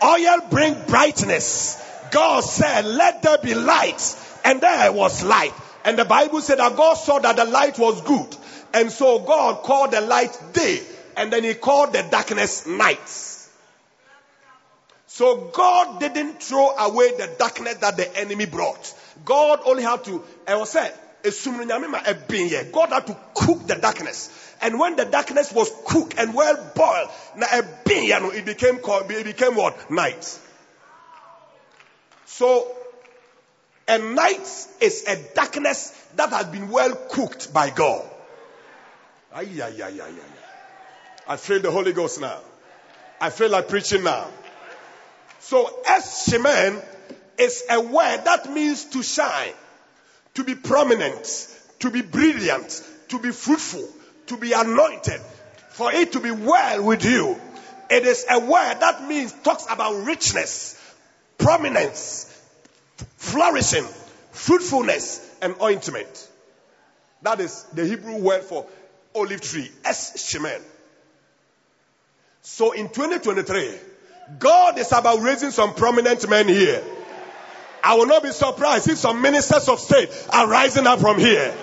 [0.02, 1.80] Oil brings brightness.
[2.10, 4.16] God said, let there be light.
[4.44, 5.52] And there was light.
[5.86, 8.36] And the Bible said that God saw that the light was good.
[8.74, 10.82] And so God called the light day.
[11.16, 13.08] And then he called the darkness night.
[15.06, 18.94] So God didn't throw away the darkness that the enemy brought.
[19.24, 24.28] God only had to, I was said, God had to cook the darkness.
[24.60, 29.88] And when the darkness was cooked and well boiled, it became, it became what?
[29.90, 30.40] Night.
[32.26, 32.66] So
[33.88, 34.46] And night
[34.80, 38.04] is a darkness that has been well cooked by God.
[39.32, 40.12] Ay, ay, ay, ay, ay.
[41.28, 42.38] I feel the Holy Ghost now.
[43.20, 44.26] I feel like preaching now.
[45.40, 46.82] So, Es Shemen
[47.38, 49.52] is a word that means to shine,
[50.34, 51.48] to be prominent,
[51.80, 53.88] to be brilliant, to be fruitful,
[54.26, 55.20] to be anointed,
[55.70, 57.38] for it to be well with you.
[57.88, 60.80] It is a word that means, talks about richness,
[61.38, 62.32] prominence,
[63.16, 63.86] flourishing,
[64.32, 66.28] fruitfulness, and ointment.
[67.22, 68.66] That is the Hebrew word for
[69.14, 70.62] olive tree, Es Shemen.
[72.42, 73.74] So in 2023,
[74.38, 76.82] God is about raising some prominent men here.
[77.82, 81.54] I will not be surprised if some ministers of state are rising up from here.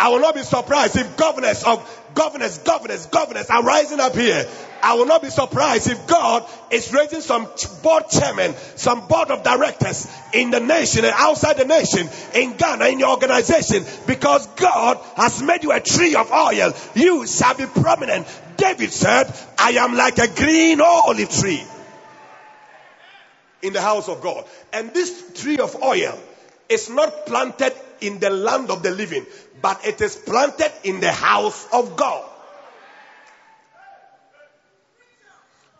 [0.00, 4.48] I will not be surprised if governors of governors, governors, governors are rising up here.
[4.82, 7.46] I will not be surprised if God is raising some
[7.82, 12.86] board chairman, some board of directors in the nation and outside the nation, in Ghana,
[12.86, 16.72] in your organization, because God has made you a tree of oil.
[16.94, 18.26] You shall be prominent.
[18.56, 21.62] David said, I am like a green olive tree
[23.60, 24.46] in the house of God.
[24.72, 26.18] And this tree of oil
[26.70, 29.26] is not planted in the land of the living,
[29.60, 32.24] but it is planted in the house of God.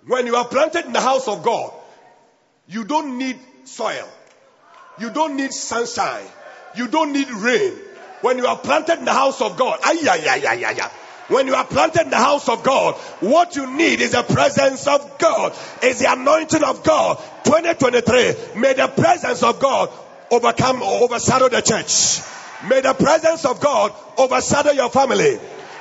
[0.06, 1.72] When you are planted in the house of God,
[2.68, 4.08] you don't need soil.
[4.98, 6.26] You don't need sunshine.
[6.74, 7.72] You don't need rain.
[8.20, 10.90] When you are planted in the house of God, ay, ay, ay, ay, ay, ay.
[11.28, 14.88] When you are planted in the house of God, what you need is the presence
[14.88, 17.18] of God, is the anointing of God.
[17.44, 19.90] 2023, may the presence of God
[20.30, 22.22] overcome or overshadow the church.
[22.68, 25.38] May the presence of God overshadow your family.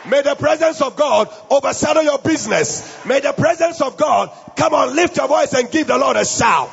[0.08, 3.06] May the presence of God overshadow your business.
[3.06, 6.26] May the presence of God come on, lift your voice and give the Lord a
[6.26, 6.70] shout.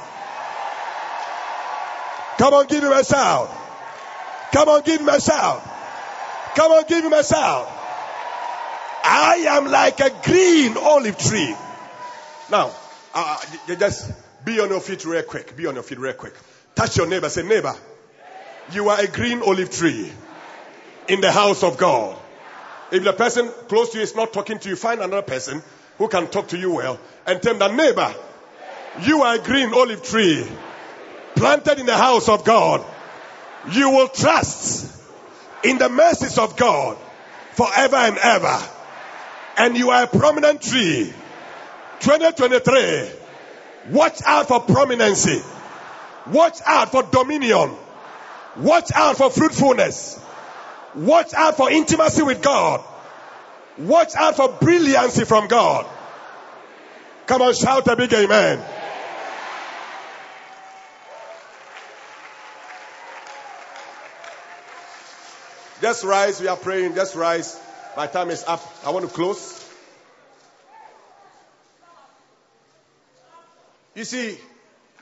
[2.39, 3.51] Come on, give him a shout.
[4.53, 5.63] Come on, give him a shout.
[6.55, 7.69] Come on, give him a shout.
[9.05, 11.55] I am like a green olive tree.
[12.51, 12.73] Now,
[13.15, 13.39] uh,
[13.79, 14.13] just
[14.45, 15.57] be on your feet real quick.
[15.57, 16.35] Be on your feet real quick.
[16.77, 17.29] Touch your neighbor.
[17.31, 17.75] Say, neighbor,
[18.71, 20.13] you are a green olive tree
[21.09, 22.17] in the house of God.
[22.93, 25.63] If the person close to you is not talking to you, find another person
[25.99, 28.15] who can talk to you well and tell them, neighbor,
[29.03, 30.47] you are a green olive tree
[31.35, 32.85] planted in the house of God.
[33.73, 34.95] You will trust
[35.65, 36.99] in the mercies of God
[37.53, 38.59] forever and ever.
[39.59, 41.13] And you are a prominent tree.
[42.01, 43.11] 2023.
[43.93, 45.41] Watch out for prominency.
[46.31, 47.77] Watch out for dominion.
[48.57, 50.21] Watch out for fruitfulness.
[50.95, 52.83] Watch out for intimacy with God.
[53.79, 55.87] Watch out for brilliancy from God.
[57.27, 58.65] Come on, shout a big amen.
[65.83, 66.41] Just rise.
[66.41, 66.95] We are praying.
[66.95, 67.61] Just rise.
[67.97, 68.63] My time is up.
[68.85, 69.63] I want to close.
[73.95, 74.39] You see,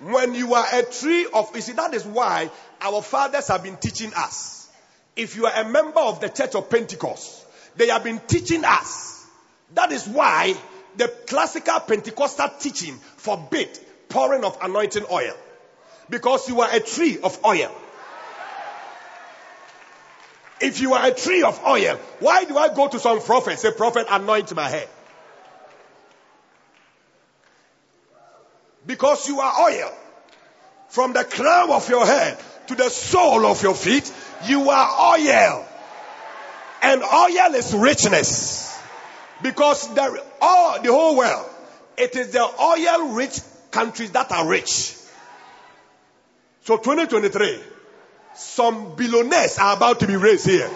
[0.01, 3.77] when you are a tree of, you see, that is why our fathers have been
[3.77, 4.69] teaching us.
[5.17, 7.45] If you are a member of the Church of Pentecost,
[7.77, 9.27] they have been teaching us.
[9.75, 10.57] That is why
[10.97, 13.79] the classical Pentecostal teaching forbid
[14.09, 15.35] pouring of anointing oil.
[16.11, 17.75] Because you are a tree of oil.
[20.61, 23.73] If you are a tree of oil, why do I go to some prophet, say,
[23.73, 24.89] prophet, anoint my head?
[28.87, 29.93] Because you are oil.
[30.89, 34.13] From the crown of your head to the sole of your feet,
[34.47, 35.67] you are oil.
[36.83, 38.79] And oil is richness.
[39.43, 41.47] Because the, all, the whole world,
[41.97, 44.97] it is the oil rich countries that are rich.
[46.63, 47.61] So 2023,
[48.35, 50.71] some billionaires are about to be raised here.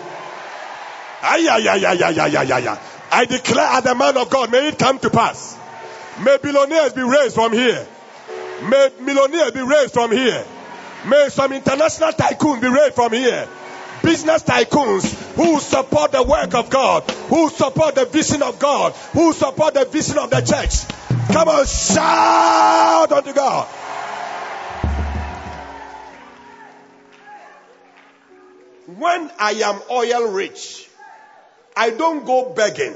[1.23, 2.81] Ay, ay, ay, ay, ay, ay, ay, ay.
[3.11, 5.57] I declare as the man of God, may it come to pass.
[6.23, 7.87] May billionaires be raised from here.
[8.63, 10.45] May millionaires be raised from here.
[11.07, 13.49] May some international tycoons be raised from here.
[14.03, 19.33] Business tycoons who support the work of God, who support the vision of God, who
[19.33, 20.87] support the vision of the church.
[21.33, 23.67] Come on, shout unto God.
[28.87, 30.89] When I am oil rich,
[31.77, 32.95] I don't go begging.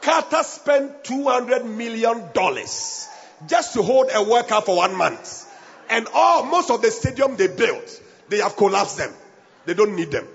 [0.00, 2.32] Carter spent $200 million
[3.46, 5.46] just to hold a World Cup for one month.
[5.88, 9.12] And all, most of the stadium they built, they have collapsed them.
[9.66, 10.26] They don't need them.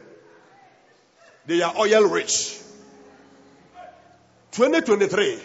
[1.46, 2.60] They are oil rich.
[4.52, 5.40] 2023,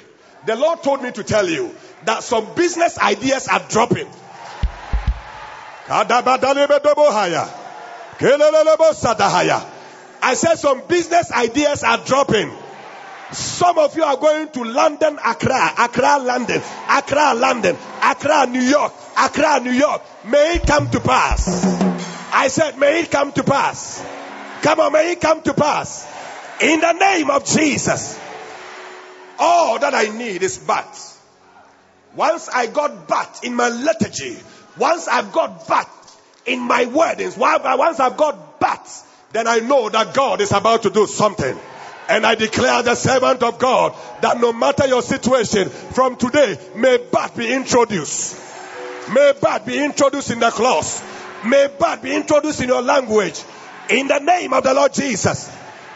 [0.46, 4.08] the Lord told me to tell you that some business ideas are dropping.
[10.22, 12.50] I said some business ideas are dropping.
[13.32, 18.92] Some of you are going to London, Accra, Accra, London, Accra, London, Accra, New York,
[19.16, 20.02] Accra, New York.
[20.24, 21.64] May it come to pass.
[22.32, 24.04] I said, may it come to pass.
[24.62, 26.08] Come on, may it come to pass.
[26.60, 28.18] In the name of Jesus.
[29.38, 31.16] All that I need is but.
[32.14, 34.36] Once I got but in my liturgy,
[34.76, 35.88] once I've got but
[36.46, 40.90] in my weddings, once I've got but, then I know that God is about to
[40.90, 41.58] do something.
[42.10, 46.98] And I declare the servant of God that no matter your situation, from today, may
[47.10, 48.36] but be introduced.
[49.14, 51.00] May but be introduced in the clause.
[51.46, 53.40] May but be introduced in your language.
[53.88, 55.48] In the name of the Lord Jesus.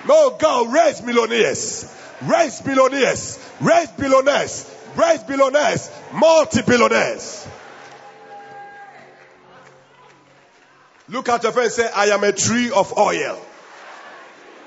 [0.06, 1.92] No God, raise millionaires.
[2.22, 3.38] Raise billionaires.
[3.60, 4.72] Raise billionaires.
[4.96, 5.90] Raise billionaires.
[6.12, 7.48] Multi-billionaires.
[11.08, 13.40] Look at your friend say, I am a tree of oil.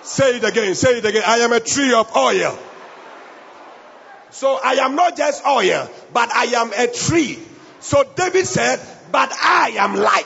[0.07, 1.23] Say it again, say it again.
[1.25, 2.57] I am a tree of oil.
[4.31, 7.37] So I am not just oil, but I am a tree.
[7.81, 8.79] So David said,
[9.11, 10.25] but I am like.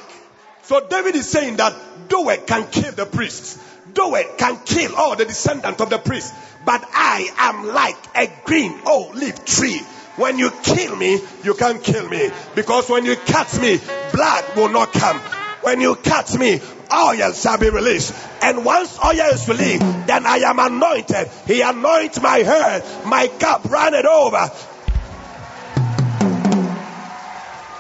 [0.64, 1.74] So David is saying that
[2.10, 3.58] Doeg can kill the priests.
[3.94, 6.32] Doeg can kill all the descendants of the priests.
[6.64, 9.80] But I am like a green olive tree.
[10.16, 12.30] When you kill me, you can't kill me.
[12.54, 13.80] Because when you cut me,
[14.14, 15.20] blood will not come.
[15.62, 16.60] When you cut me,
[16.94, 18.14] oil shall be released.
[18.42, 21.30] And once oil is released, then I am anointed.
[21.48, 24.50] He anoints my head, my cup ran it over.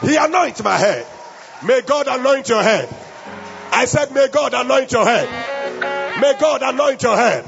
[0.01, 1.05] He anoints my head.
[1.63, 2.89] May God anoint your head.
[3.71, 5.29] I said, May God anoint your head.
[6.19, 7.47] May God anoint your head.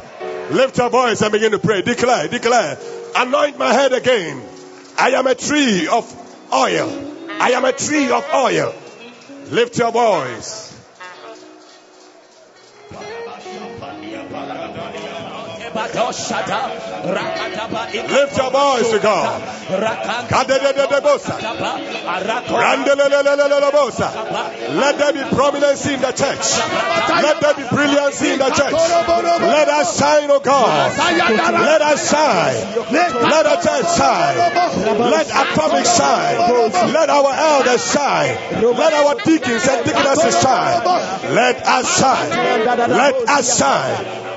[0.51, 1.81] Lift your voice and begin to pray.
[1.81, 2.77] Declare, declare.
[3.15, 4.41] Anoint my head again.
[4.97, 6.05] I am a tree of
[6.53, 7.11] oil.
[7.39, 8.73] I am a tree of oil.
[9.49, 10.62] Lift your voice.
[18.09, 19.41] Lift your voice to God.
[24.81, 26.45] Let there be prominence in the church.
[27.21, 28.73] Let there be brilliancy in the church.
[28.73, 30.97] Let us shine, O God.
[30.97, 32.55] Let us shine.
[32.91, 34.37] Let the church shine.
[35.09, 36.37] Let Atomic shine.
[36.93, 38.37] Let our elders shine.
[38.61, 40.83] Let our deacons and deaconesses shine.
[41.33, 42.29] Let us shine.
[42.89, 44.23] Let us shine.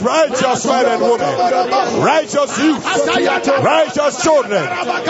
[0.00, 1.34] righteous men and women,
[2.02, 2.84] righteous youth,
[3.62, 4.64] righteous children.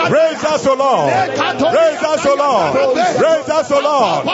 [0.09, 1.13] Raise us, O Lord.
[1.13, 2.75] Raise us, O Lord.
[3.25, 4.25] Raise us, O Lord.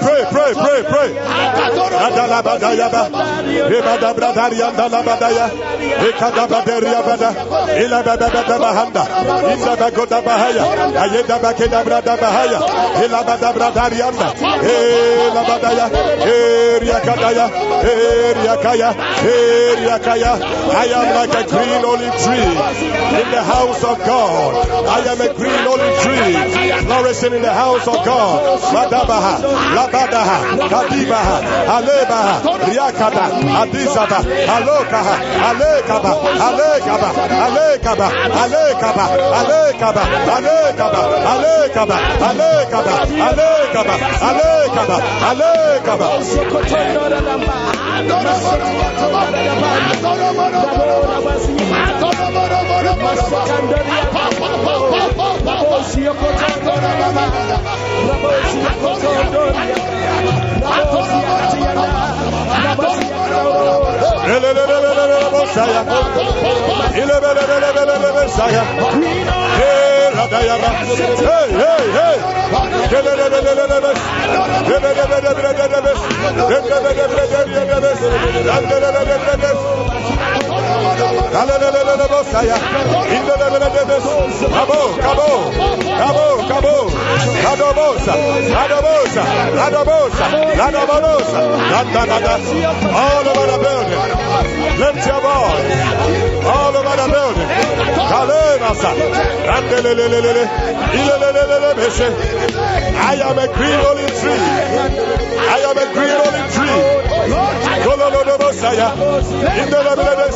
[0.00, 1.10] Pray, pray, pray, pray.
[17.86, 18.88] Eriakaya,
[19.20, 20.32] Eriakaya.
[20.72, 22.48] I am like a green olive tree
[23.20, 24.68] in the house of God.
[24.86, 26.32] I am a green olive tree
[26.84, 28.60] flourishing in the house of God.
[28.72, 29.40] Madabaha,
[29.76, 30.38] Labadaha,
[30.72, 31.36] Kadibaha,
[31.76, 32.34] Alebaha,
[32.64, 33.24] Riakada,
[33.60, 34.18] Adizaba,
[34.56, 35.16] Alokaha,
[35.48, 36.12] Alekaba,
[36.46, 37.08] Alekaba,
[37.44, 38.08] Alekaba,
[38.42, 39.04] Alekaba,
[39.36, 40.96] Alekaba, Alekaba,
[41.36, 41.96] Alekaba,
[42.28, 42.96] Alekaba,
[43.28, 43.94] Alekaba,
[44.28, 44.96] Alekaba,
[45.30, 46.85] Alekaba.
[69.58, 69.95] Hey!
[70.16, 71.02] radaya bastı.
[71.26, 72.16] Hey hey hey.
[83.66, 85.28] Cabo, cabo,
[85.98, 86.90] cabo, cabo,
[87.44, 88.14] Radobosa,
[88.56, 89.22] Radobosa,
[89.56, 90.26] Radobosa,
[90.60, 91.40] Radobosa,
[91.72, 92.40] Radobosa,
[92.94, 94.00] all over the building.
[94.78, 96.35] Lift your voice.
[96.46, 97.48] All over the building.
[103.08, 104.40] I am a green olive tree.
[105.54, 106.78] I am a green olive tree.
[107.86, 108.88] Gololobosaya,
[109.62, 110.26] Indelebele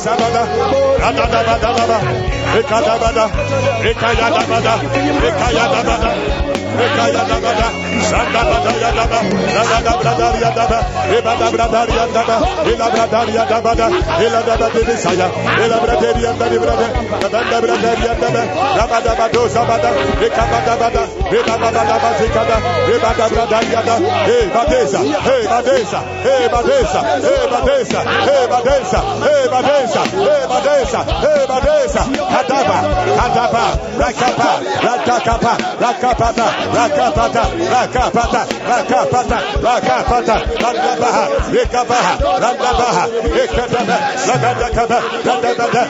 [23.31, 23.95] Bradar Yada,
[24.27, 31.43] Hey Badesa, Hey Badesa, Hey Badesa, Hey Badesa, Hey Badesa, Hey Badesa, Hey Badesa, Hey
[31.51, 32.79] Badesa, Kadaba,
[33.19, 33.65] Kadaba,
[34.01, 34.51] Rakapa,
[34.87, 43.05] Rakapa, Rakapata, Rakapata, Rakapata, Rakapata, Rakapata, Rakabaha, Rekabaha, Rakabaha,
[43.37, 43.97] Rekataba,
[44.29, 45.89] Rakataba, Rakataba.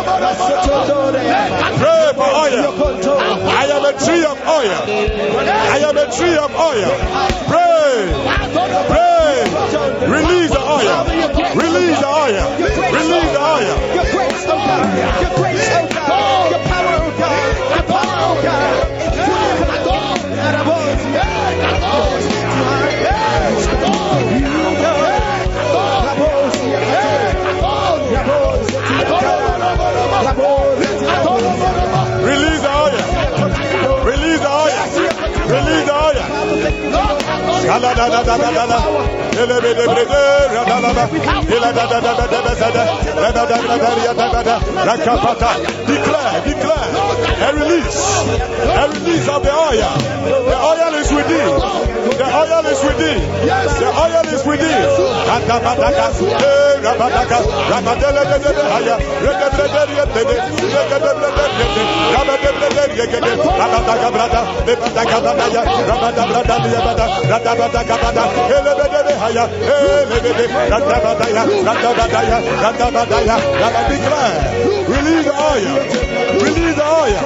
[0.00, 0.16] Pray
[2.16, 2.72] for oil.
[3.52, 4.80] I am a tree of oil.
[5.46, 6.90] I am a tree of oil.
[7.50, 8.08] Pray.
[8.88, 9.44] Pray.
[10.08, 11.04] Release the oil.
[11.54, 12.44] Release the oil.
[12.92, 13.76] Release the oil.
[13.94, 15.22] Your grace, oh God.
[15.22, 15.68] Your grace.
[15.70, 17.36] Your power, oh God.
[17.70, 18.70] Your power, oh God.
[37.80, 39.29] da da da da da.
[45.86, 46.88] Declare, declare.
[47.40, 48.00] A release.
[48.82, 49.92] A release of the oil.
[50.50, 51.48] The oil is within.
[52.20, 53.20] The oil is within.
[53.80, 54.80] The oil is within.
[54.80, 56.70] Eh.
[56.80, 57.22] Rabada
[70.70, 71.62] Ratabadaya, eh,
[72.62, 73.36] Ratabadaya,
[74.88, 75.74] release the oil,
[76.42, 77.20] release the oil.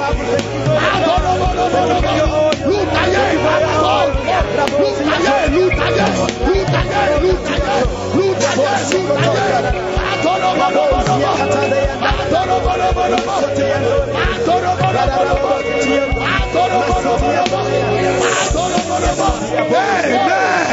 [20.07, 20.64] Amen.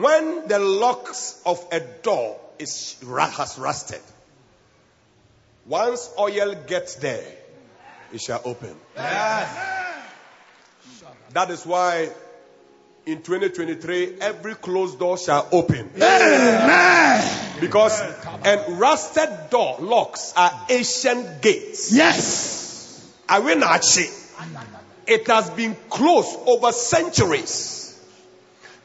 [0.00, 4.02] When the locks of a door is has rusted,
[5.66, 7.24] once oil gets there,
[8.12, 8.76] it shall open.
[11.32, 12.10] That is why
[13.06, 15.90] in 2023 every closed door shall open.
[15.96, 17.60] Amen.
[17.60, 17.98] Because
[18.44, 21.92] and rusted door locks are ancient gates.
[21.94, 23.14] Yes.
[23.28, 24.10] Awinachi.
[25.06, 27.75] It has been closed over centuries.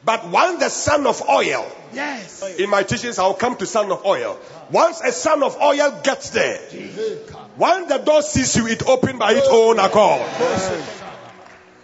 [0.04, 2.42] But once the son of oil, Yes.
[2.58, 4.38] in my teachings, I'll come to son of oil.
[4.70, 6.58] Once a son of oil gets there,
[7.56, 10.22] once the door sees you, it opens by its own accord.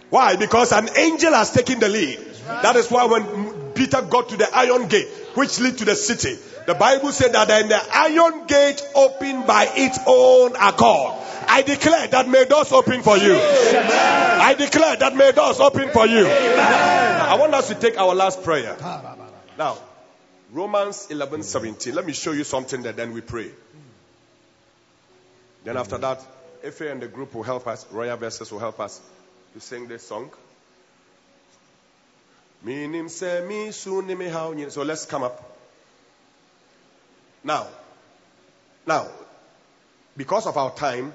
[0.09, 0.35] Why?
[0.35, 2.19] Because an angel has taken the lead.
[2.47, 6.37] That is why when Peter got to the iron gate, which lead to the city,
[6.69, 11.15] the Bible said that then the iron gate opened by its own accord.
[11.47, 13.35] I declare that may doors open for you.
[13.35, 16.27] I declare that may doors open for you.
[16.27, 18.77] I want us to take our last prayer.
[19.57, 19.79] Now,
[20.51, 21.95] Romans 11 17.
[21.95, 23.49] Let me show you something that then we pray.
[25.63, 26.23] Then after that,
[26.63, 29.01] Ife and the group will help us, Royal Verses will help us
[29.55, 30.29] to sing this song.
[32.61, 34.69] Minim se mi su ni mi hao nyi.
[34.69, 35.58] So let's come up.
[37.43, 37.67] Now,
[38.85, 39.07] now,
[40.17, 41.13] because of our time,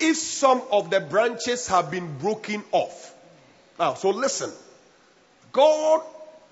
[0.00, 3.14] if some of the branches have been broken off,
[3.78, 4.50] now, so listen.
[5.52, 6.02] God,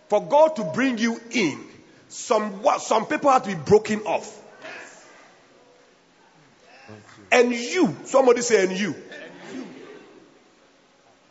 [0.09, 1.61] for God to bring you in,
[2.09, 4.39] some some people have to be broken off.
[7.31, 8.95] And you, somebody say, and you.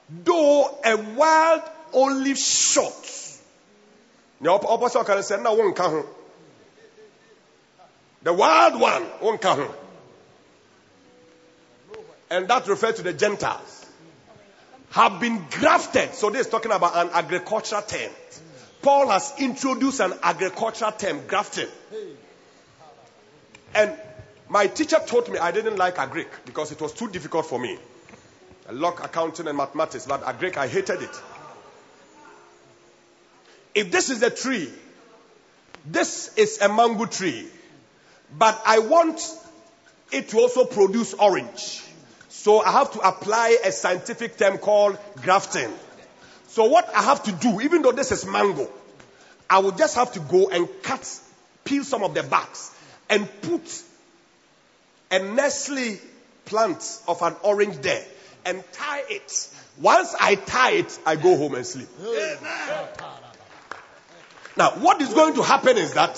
[0.10, 1.62] Though a wild
[1.94, 2.94] olive shot.
[4.44, 6.04] Opposite can say, one can.
[8.24, 9.68] The wild one won't come.
[12.30, 13.86] And that refers to the Gentiles.
[14.92, 16.14] Have been grafted.
[16.14, 18.12] So this is talking about an agricultural term.
[18.82, 21.68] Paul has introduced an agricultural term, grafting.
[23.74, 23.94] And
[24.50, 27.78] my teacher taught me I didn't like agric because it was too difficult for me.
[28.68, 31.22] I love accounting and mathematics, but agric, I hated it.
[33.74, 34.70] If this is a tree,
[35.86, 37.48] this is a mango tree,
[38.38, 39.22] but I want
[40.12, 41.84] it to also produce orange.
[42.30, 45.72] So I have to apply a scientific term called grafting.
[46.48, 48.70] So what I have to do, even though this is mango,
[49.50, 51.20] I will just have to go and cut,
[51.64, 52.76] peel some of the barks
[53.10, 53.84] and put
[55.12, 56.00] a Nestle
[56.46, 58.04] plant of an orange there
[58.46, 59.50] and tie it.
[59.80, 61.90] Once I tie it, I go home and sleep.
[64.58, 66.18] Now, what is going to happen is that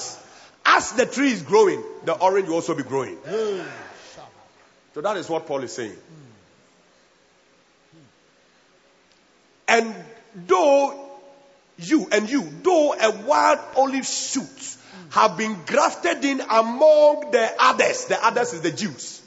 [0.76, 3.16] as the tree is growing, the orange will also be growing.
[3.16, 3.62] Hmm.
[4.94, 5.98] So that is what Paul is saying.
[9.68, 9.96] And
[10.36, 11.10] though
[11.78, 14.78] you and you, though a wild olive shoot
[15.10, 19.22] have been grafted in among the others, the others is the Jews.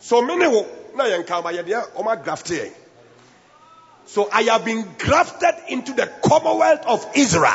[0.00, 2.72] So many will na yɛn ka yɛde ɔma grafted.
[4.06, 7.52] So I have been grafted into the commonwealth of Israel.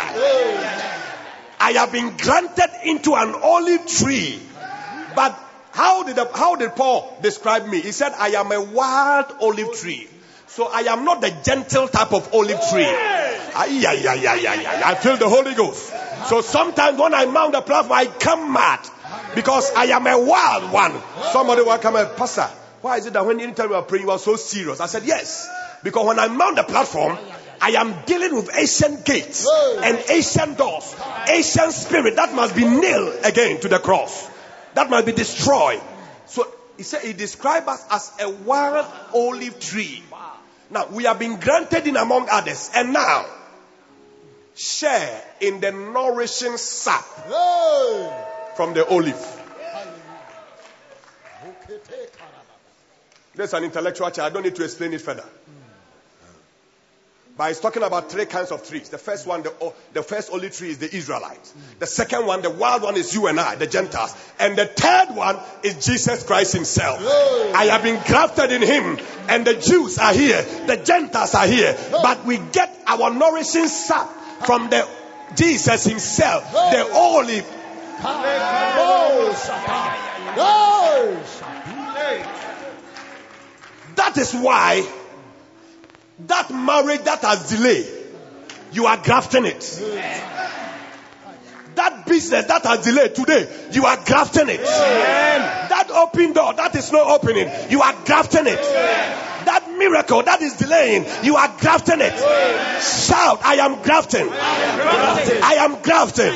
[1.60, 4.40] I have been granted into an olive tree.
[5.16, 5.38] But
[5.72, 7.82] how did, the, how did Paul describe me?
[7.82, 10.08] He said, I am a wild olive tree.
[10.48, 12.84] So I am not the gentle type of olive tree.
[12.86, 14.82] Ay, ay, ay, ay, ay, ay.
[14.92, 15.94] I feel the Holy Ghost.
[16.28, 18.80] So sometimes when I mount the platform, I come mad
[19.36, 20.94] because I am a wild one.
[21.32, 22.50] Somebody will come and pastor.
[22.82, 24.80] Why is it that when anytime you are praying, you are so serious?
[24.80, 25.48] I said, yes.
[25.84, 27.18] Because when I mount the platform,
[27.62, 29.48] I am dealing with ancient gates
[29.84, 30.96] and ancient doors,
[31.28, 34.30] ancient spirit that must be nailed again to the cross.
[34.76, 35.82] That must be destroyed.
[36.26, 40.04] So he said he described us as a wild olive tree.
[40.70, 43.26] Now we have been granted in among others, and now
[44.56, 47.06] share in the nourishing sap
[48.56, 49.36] from the olive.
[53.36, 54.26] There's an intellectual chair.
[54.26, 55.26] I don't need to explain it further.
[57.40, 58.90] But it's talking about three kinds of trees.
[58.90, 61.54] The first one, the, the first olive tree is the Israelites.
[61.80, 64.14] The second one, the wild one is you and I, the Gentiles.
[64.40, 67.00] And the third one is Jesus Christ himself.
[67.00, 70.42] I have been grafted in him and the Jews are here.
[70.68, 71.78] The Gentiles are here.
[71.92, 74.10] But we get our nourishing sap
[74.46, 74.86] from the
[75.38, 77.46] Jesus himself, the olive.
[83.96, 84.99] That is why
[86.28, 87.88] that marriage that has delayed,
[88.72, 89.62] you are grafting it.
[91.76, 94.64] That business that has delayed today, you are grafting it.
[94.64, 99.29] That open door that is not opening, you are grafting it.
[99.80, 102.14] Miracle that is delaying, you are grafting it.
[102.82, 104.28] Shout, I am grafting.
[104.30, 106.34] I am grafting.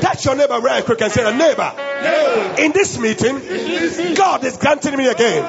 [0.00, 1.72] Touch your neighbor very quick and say, neighbor,
[2.58, 5.42] in this meeting, God is granting me again.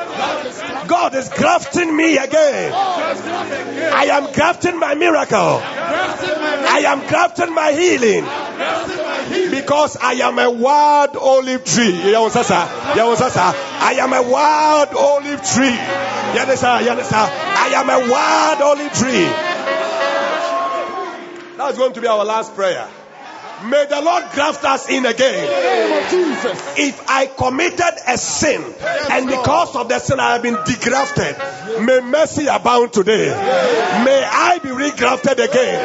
[0.88, 2.74] God is grafting me again.
[2.74, 5.62] I am grafting my miracle.
[5.62, 8.26] I am grafting my healing.
[9.52, 11.92] Because I am a wild olive tree.
[13.82, 15.78] I am a wild olive tree.
[17.52, 19.26] I am a wild olive tree.
[21.58, 22.88] That's going to be our last prayer.
[23.66, 25.48] May the Lord graft us in again.
[26.78, 28.64] If I committed a sin
[29.12, 33.28] and because of the sin I have been degrafted, may mercy abound today.
[34.06, 35.80] May I be regrafted again.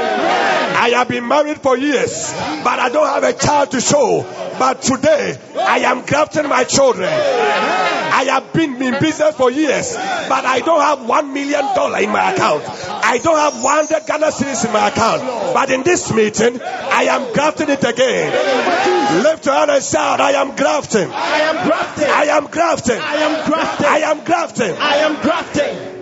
[0.76, 4.24] I have been married for years, but I don't have a child to show.
[4.58, 7.08] But today I am grafting my children.
[7.08, 12.10] I have been in business for years, but I don't have one million dollar in
[12.10, 12.62] my account.
[12.68, 15.22] I don't have one hundred Ghana cedis in my account.
[15.54, 19.22] But in this meeting, I am grafting it again.
[19.22, 21.10] Lift your hand and shout, I am grafting.
[21.10, 22.08] I am grafting.
[22.08, 23.00] I am grafting.
[23.00, 23.86] I am grafting.
[23.90, 24.76] I am grafting.
[24.78, 25.94] I am grafting.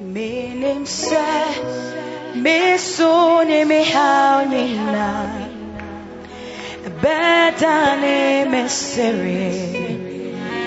[0.00, 1.26] Minim se
[2.34, 5.48] misuni mi haunina
[7.02, 10.09] Betani misiri Minim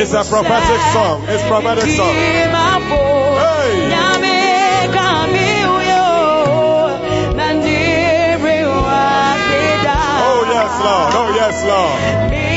[0.00, 1.24] It's a prophetic song.
[1.28, 2.14] It's a prophetic song.
[3.36, 3.88] Hey.
[10.24, 11.14] Oh yes, Lord.
[11.14, 12.47] Oh yes, Lord.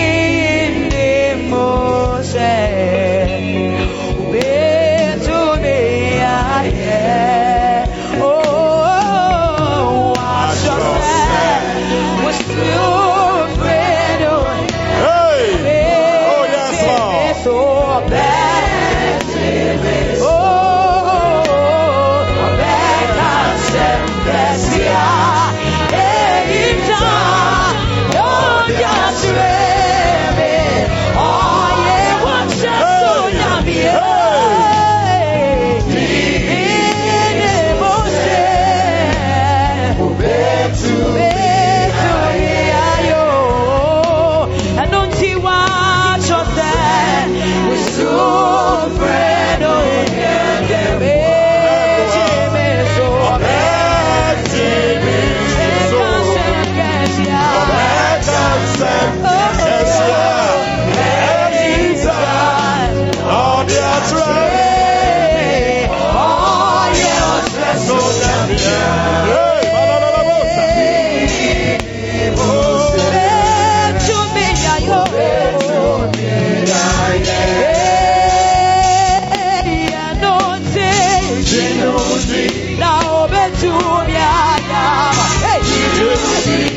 [83.62, 83.68] tú
[84.08, 85.44] me hallabas.
[85.44, 86.71] Hey.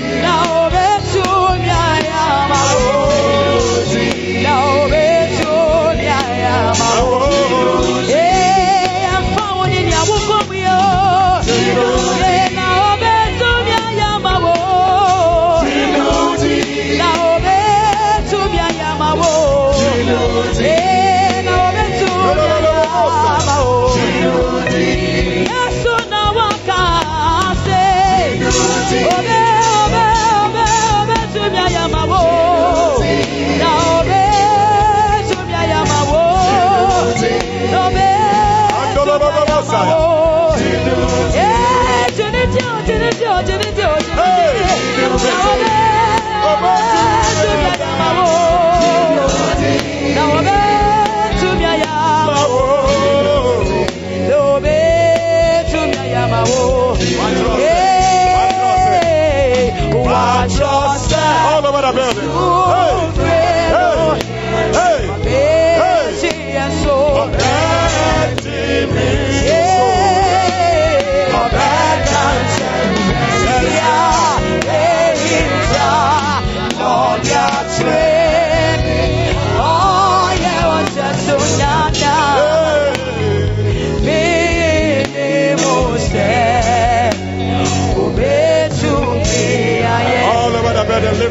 [60.14, 62.53] All over the building.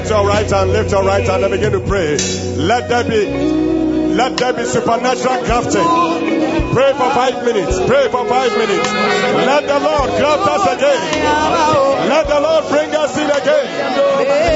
[0.04, 2.18] Lift your right hand, lift your right hand, and begin to pray.
[2.58, 3.26] Let there be,
[4.14, 6.74] let there be supernatural crafting.
[6.74, 7.80] Pray for five minutes.
[7.88, 8.92] Pray for five minutes.
[9.48, 11.24] Let the Lord graft us again.
[12.10, 13.66] Let the Lord bring us in again.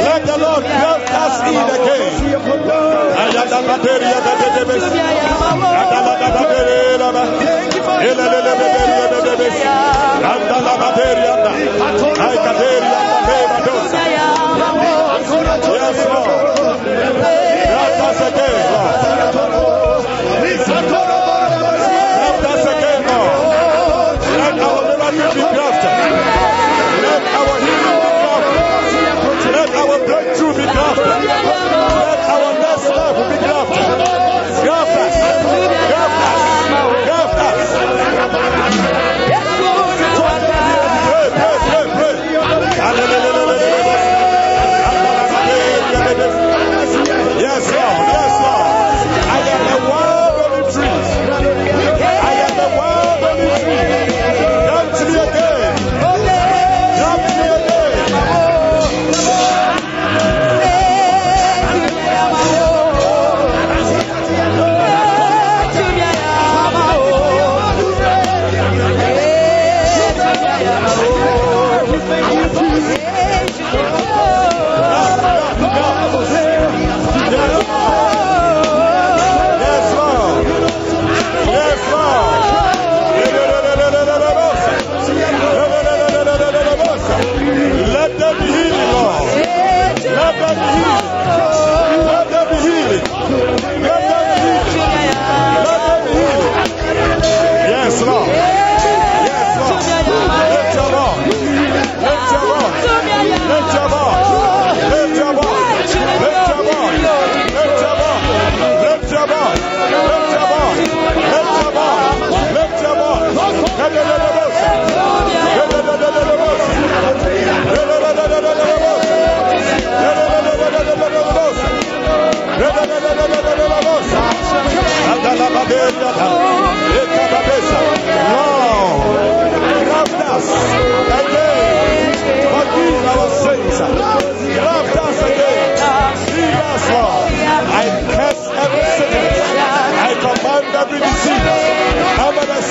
[0.03, 2.17] Let the Lord graft us in again.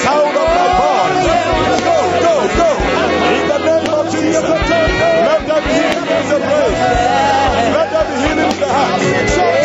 [0.07, 1.27] sound of my voice.
[1.89, 2.69] Go, go, go.
[3.37, 5.26] In the name of Jesus.
[6.39, 7.07] Let there be healing in the
[7.41, 7.73] brain.
[7.73, 9.56] Let there be healing in the heart.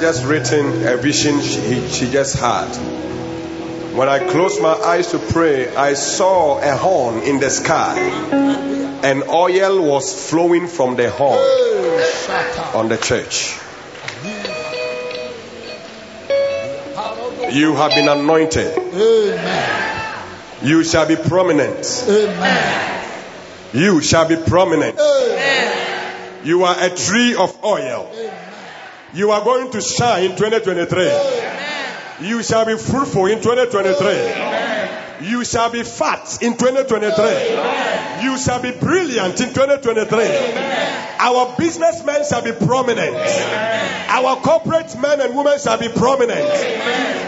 [0.00, 2.68] Had just written a vision she, she just had.
[3.94, 7.98] When I closed my eyes to pray, I saw a horn in the sky,
[9.02, 11.36] and oil was flowing from the horn
[12.74, 13.58] on the church.
[17.54, 18.76] You have been anointed.
[20.62, 22.06] You shall be prominent.
[23.74, 24.98] You shall be prominent.
[26.44, 28.10] You are a tree of oil.
[29.12, 32.28] You are going to shine in 2023.
[32.28, 35.28] You shall be fruitful in 2023.
[35.28, 38.24] You shall be fat in 2023.
[38.24, 41.09] You shall be brilliant in 2023.
[41.22, 43.14] Our businessmen shall be prominent.
[44.08, 46.40] Our corporate men and women shall be prominent.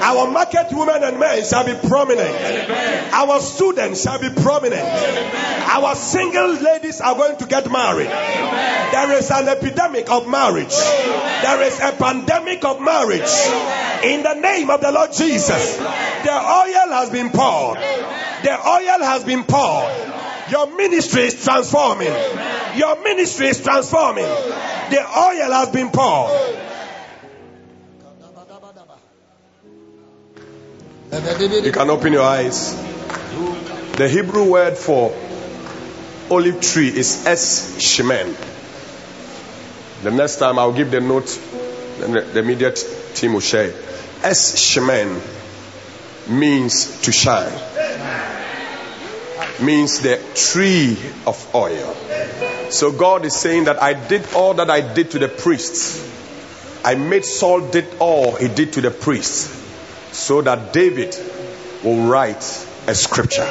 [0.03, 3.13] Our market women and men shall be prominent.
[3.13, 4.83] Our students shall be prominent.
[4.83, 8.09] Our single ladies are going to get married.
[8.09, 10.75] There is an epidemic of marriage.
[10.75, 13.31] There is a pandemic of marriage.
[14.05, 17.77] In the name of the Lord Jesus, the oil has been poured.
[17.77, 20.12] The oil has been poured.
[20.53, 22.13] Your ministry is transforming.
[22.77, 24.25] Your ministry is transforming.
[24.25, 26.53] The oil has been poured.
[31.65, 32.77] You can open your eyes.
[33.97, 35.17] The Hebrew word for
[36.31, 38.37] olive tree is es shemen.
[40.03, 41.29] The next time I'll give the note,
[41.99, 42.77] the, immediate
[43.15, 43.73] team will share.
[44.23, 45.19] Es shemen
[46.29, 47.53] means to shine,
[49.63, 51.95] means the tree of oil.
[52.71, 56.11] So God is saying that I did all that I did to the priests.
[56.85, 59.59] I made Saul did all he did to the priests
[60.13, 61.17] so that David
[61.85, 62.43] will write
[62.87, 63.49] a scripture.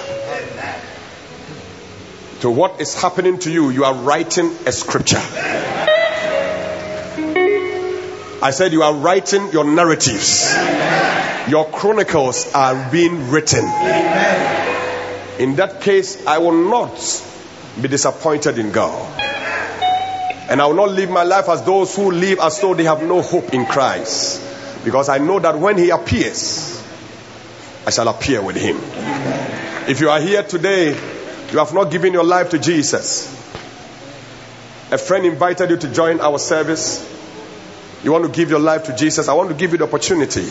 [2.41, 3.69] To what is happening to you?
[3.69, 5.21] You are writing a scripture.
[8.43, 10.51] I said you are writing your narratives.
[11.47, 13.65] Your chronicles are being written.
[15.41, 16.93] In that case, I will not
[17.81, 19.19] be disappointed in God.
[20.51, 23.01] And I will not live my life as those who live as though they have
[23.01, 24.39] no hope in Christ.
[24.85, 26.79] Because I know that when He appears,
[27.87, 28.77] I shall appear with Him.
[29.89, 33.33] If you are here today, you have not given your life to Jesus.
[34.91, 37.01] A friend invited you to join our service.
[38.03, 39.27] You want to give your life to Jesus.
[39.27, 40.45] I want to give you the opportunity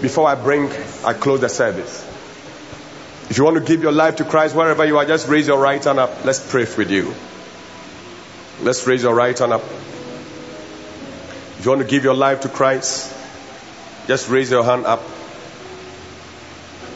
[0.00, 0.70] before I bring,
[1.04, 2.15] I close the service.
[3.28, 5.58] If you want to give your life to Christ wherever you are, just raise your
[5.58, 6.24] right hand up.
[6.24, 7.12] Let's pray with you.
[8.62, 9.62] Let's raise your right hand up.
[11.58, 13.12] If you want to give your life to Christ,
[14.06, 15.02] just raise your hand up.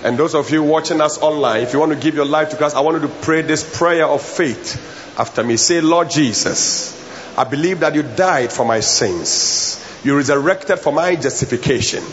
[0.05, 2.57] And those of you watching us online, if you want to give your life to
[2.57, 5.57] Christ, I want you to pray this prayer of faith after me.
[5.57, 6.97] Say, Lord Jesus,
[7.37, 9.85] I believe that you died for my sins.
[10.05, 12.05] You resurrected for my justification.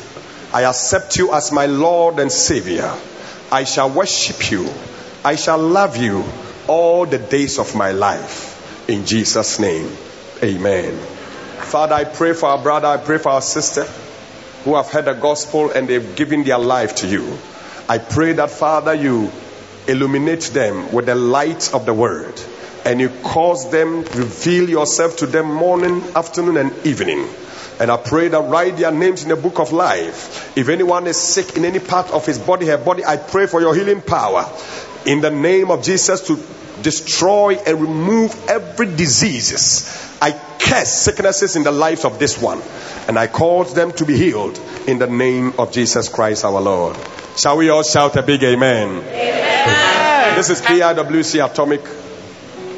[0.53, 2.93] I accept you as my Lord and Savior.
[3.51, 4.69] I shall worship you.
[5.23, 6.23] I shall love you
[6.67, 8.89] all the days of my life.
[8.89, 9.89] In Jesus' name,
[10.43, 10.97] amen.
[10.97, 13.83] Father, I pray for our brother, I pray for our sister
[14.63, 17.37] who have heard the gospel and they've given their life to you.
[17.89, 19.31] I pray that, Father, you
[19.87, 22.41] illuminate them with the light of the word
[22.85, 27.27] and you cause them reveal yourself to them morning afternoon and evening
[27.79, 30.57] and I pray that write their names in the book of life.
[30.57, 33.61] If anyone is sick in any part of his body, her body, I pray for
[33.61, 34.51] your healing power
[35.05, 36.43] in the name of Jesus to
[36.81, 40.17] destroy and remove every diseases.
[40.21, 42.61] I curse sicknesses in the lives of this one
[43.07, 46.97] and I cause them to be healed in the name of Jesus Christ our Lord.
[47.37, 49.03] Shall we all shout a big amen?
[49.03, 50.35] amen.
[50.35, 51.83] This is PIWC Atomic,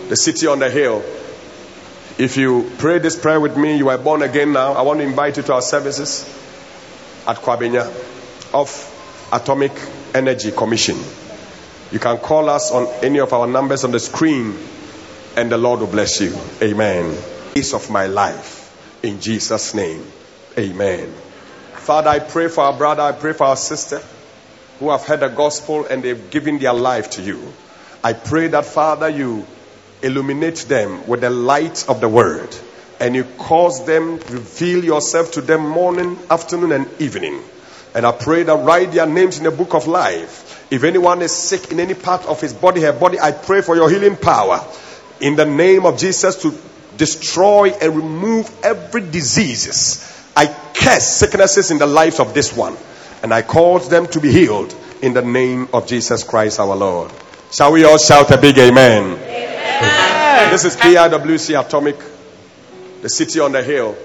[0.09, 1.03] the city on the hill.
[2.19, 4.73] If you pray this prayer with me, you are born again now.
[4.73, 6.25] I want to invite you to our services
[7.25, 7.85] at Kwabenya
[8.53, 9.71] of Atomic
[10.13, 10.97] Energy Commission.
[11.93, 14.53] You can call us on any of our numbers on the screen,
[15.37, 16.37] and the Lord will bless you.
[16.61, 17.17] Amen.
[17.53, 18.99] Peace of my life.
[19.01, 20.05] In Jesus' name.
[20.57, 21.13] Amen.
[21.75, 24.01] Father, I pray for our brother, I pray for our sister
[24.79, 27.53] who have heard the gospel and they've given their life to you.
[28.03, 29.47] I pray that, Father, you
[30.01, 32.55] illuminate them with the light of the word
[32.99, 37.41] and you cause them reveal yourself to them morning afternoon and evening
[37.95, 41.35] and i pray that write their names in the book of life if anyone is
[41.35, 44.65] sick in any part of his body her body i pray for your healing power
[45.19, 46.53] in the name of jesus to
[46.97, 52.75] destroy and remove every diseases i curse sicknesses in the lives of this one
[53.23, 57.11] and i cause them to be healed in the name of jesus christ our lord
[57.51, 59.13] shall we all shout a big amen.
[59.13, 59.48] amen.
[60.29, 61.97] This is PIWC Atomic,
[63.01, 63.97] the city on the hill.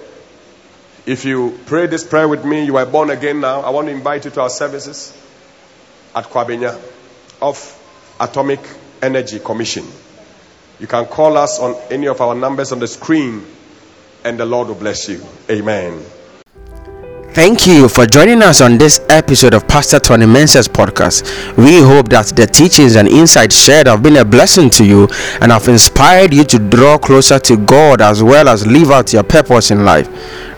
[1.05, 3.61] If you pray this prayer with me, you are born again now.
[3.61, 5.12] I want to invite you to our services
[6.14, 6.81] at Kwabenya
[7.43, 8.61] of Atomic
[9.03, 9.87] Energy Commission.
[10.81, 13.47] You can call us on any of our numbers on the screen,
[14.25, 15.22] and the Lord will bless you.
[15.51, 16.03] Amen.
[17.35, 21.57] Thank you for joining us on this episode of Pastor Tony Mensah's podcast.
[21.57, 25.09] We hope that the teachings and insights shared have been a blessing to you
[25.41, 29.24] and have inspired you to draw closer to God as well as live out your
[29.24, 30.09] purpose in life.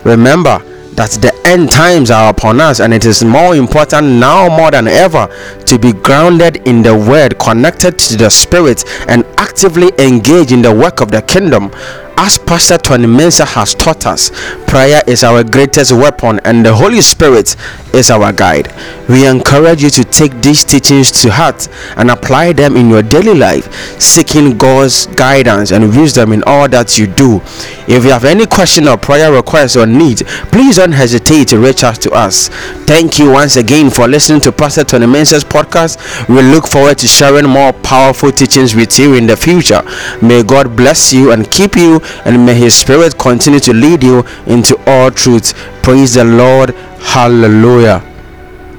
[0.05, 0.61] Remember,
[0.97, 4.87] that the end times are upon us and it is more important now more than
[4.87, 5.27] ever
[5.63, 10.73] to be grounded in the word connected to the spirit and actively engage in the
[10.73, 11.71] work of the kingdom
[12.17, 14.31] as Pastor Tony Mensah has taught us,
[14.65, 17.55] prayer is our greatest weapon and the Holy Spirit
[17.93, 18.73] is our guide.
[19.07, 23.33] We encourage you to take these teachings to heart and apply them in your daily
[23.33, 27.41] life, seeking God's guidance and wisdom in all that you do.
[27.87, 31.83] If you have any question or prayer request or need, please don't hesitate to reach
[31.83, 32.49] out to us.
[32.85, 36.27] Thank you once again for listening to Pastor Tony Mensah's podcast.
[36.27, 39.83] We look forward to sharing more powerful teachings with you in the future.
[40.21, 44.25] May God bless you and keep you and may his spirit continue to lead you
[44.45, 45.53] into all truth.
[45.81, 46.75] Praise the lord.
[46.99, 48.16] Hallelujah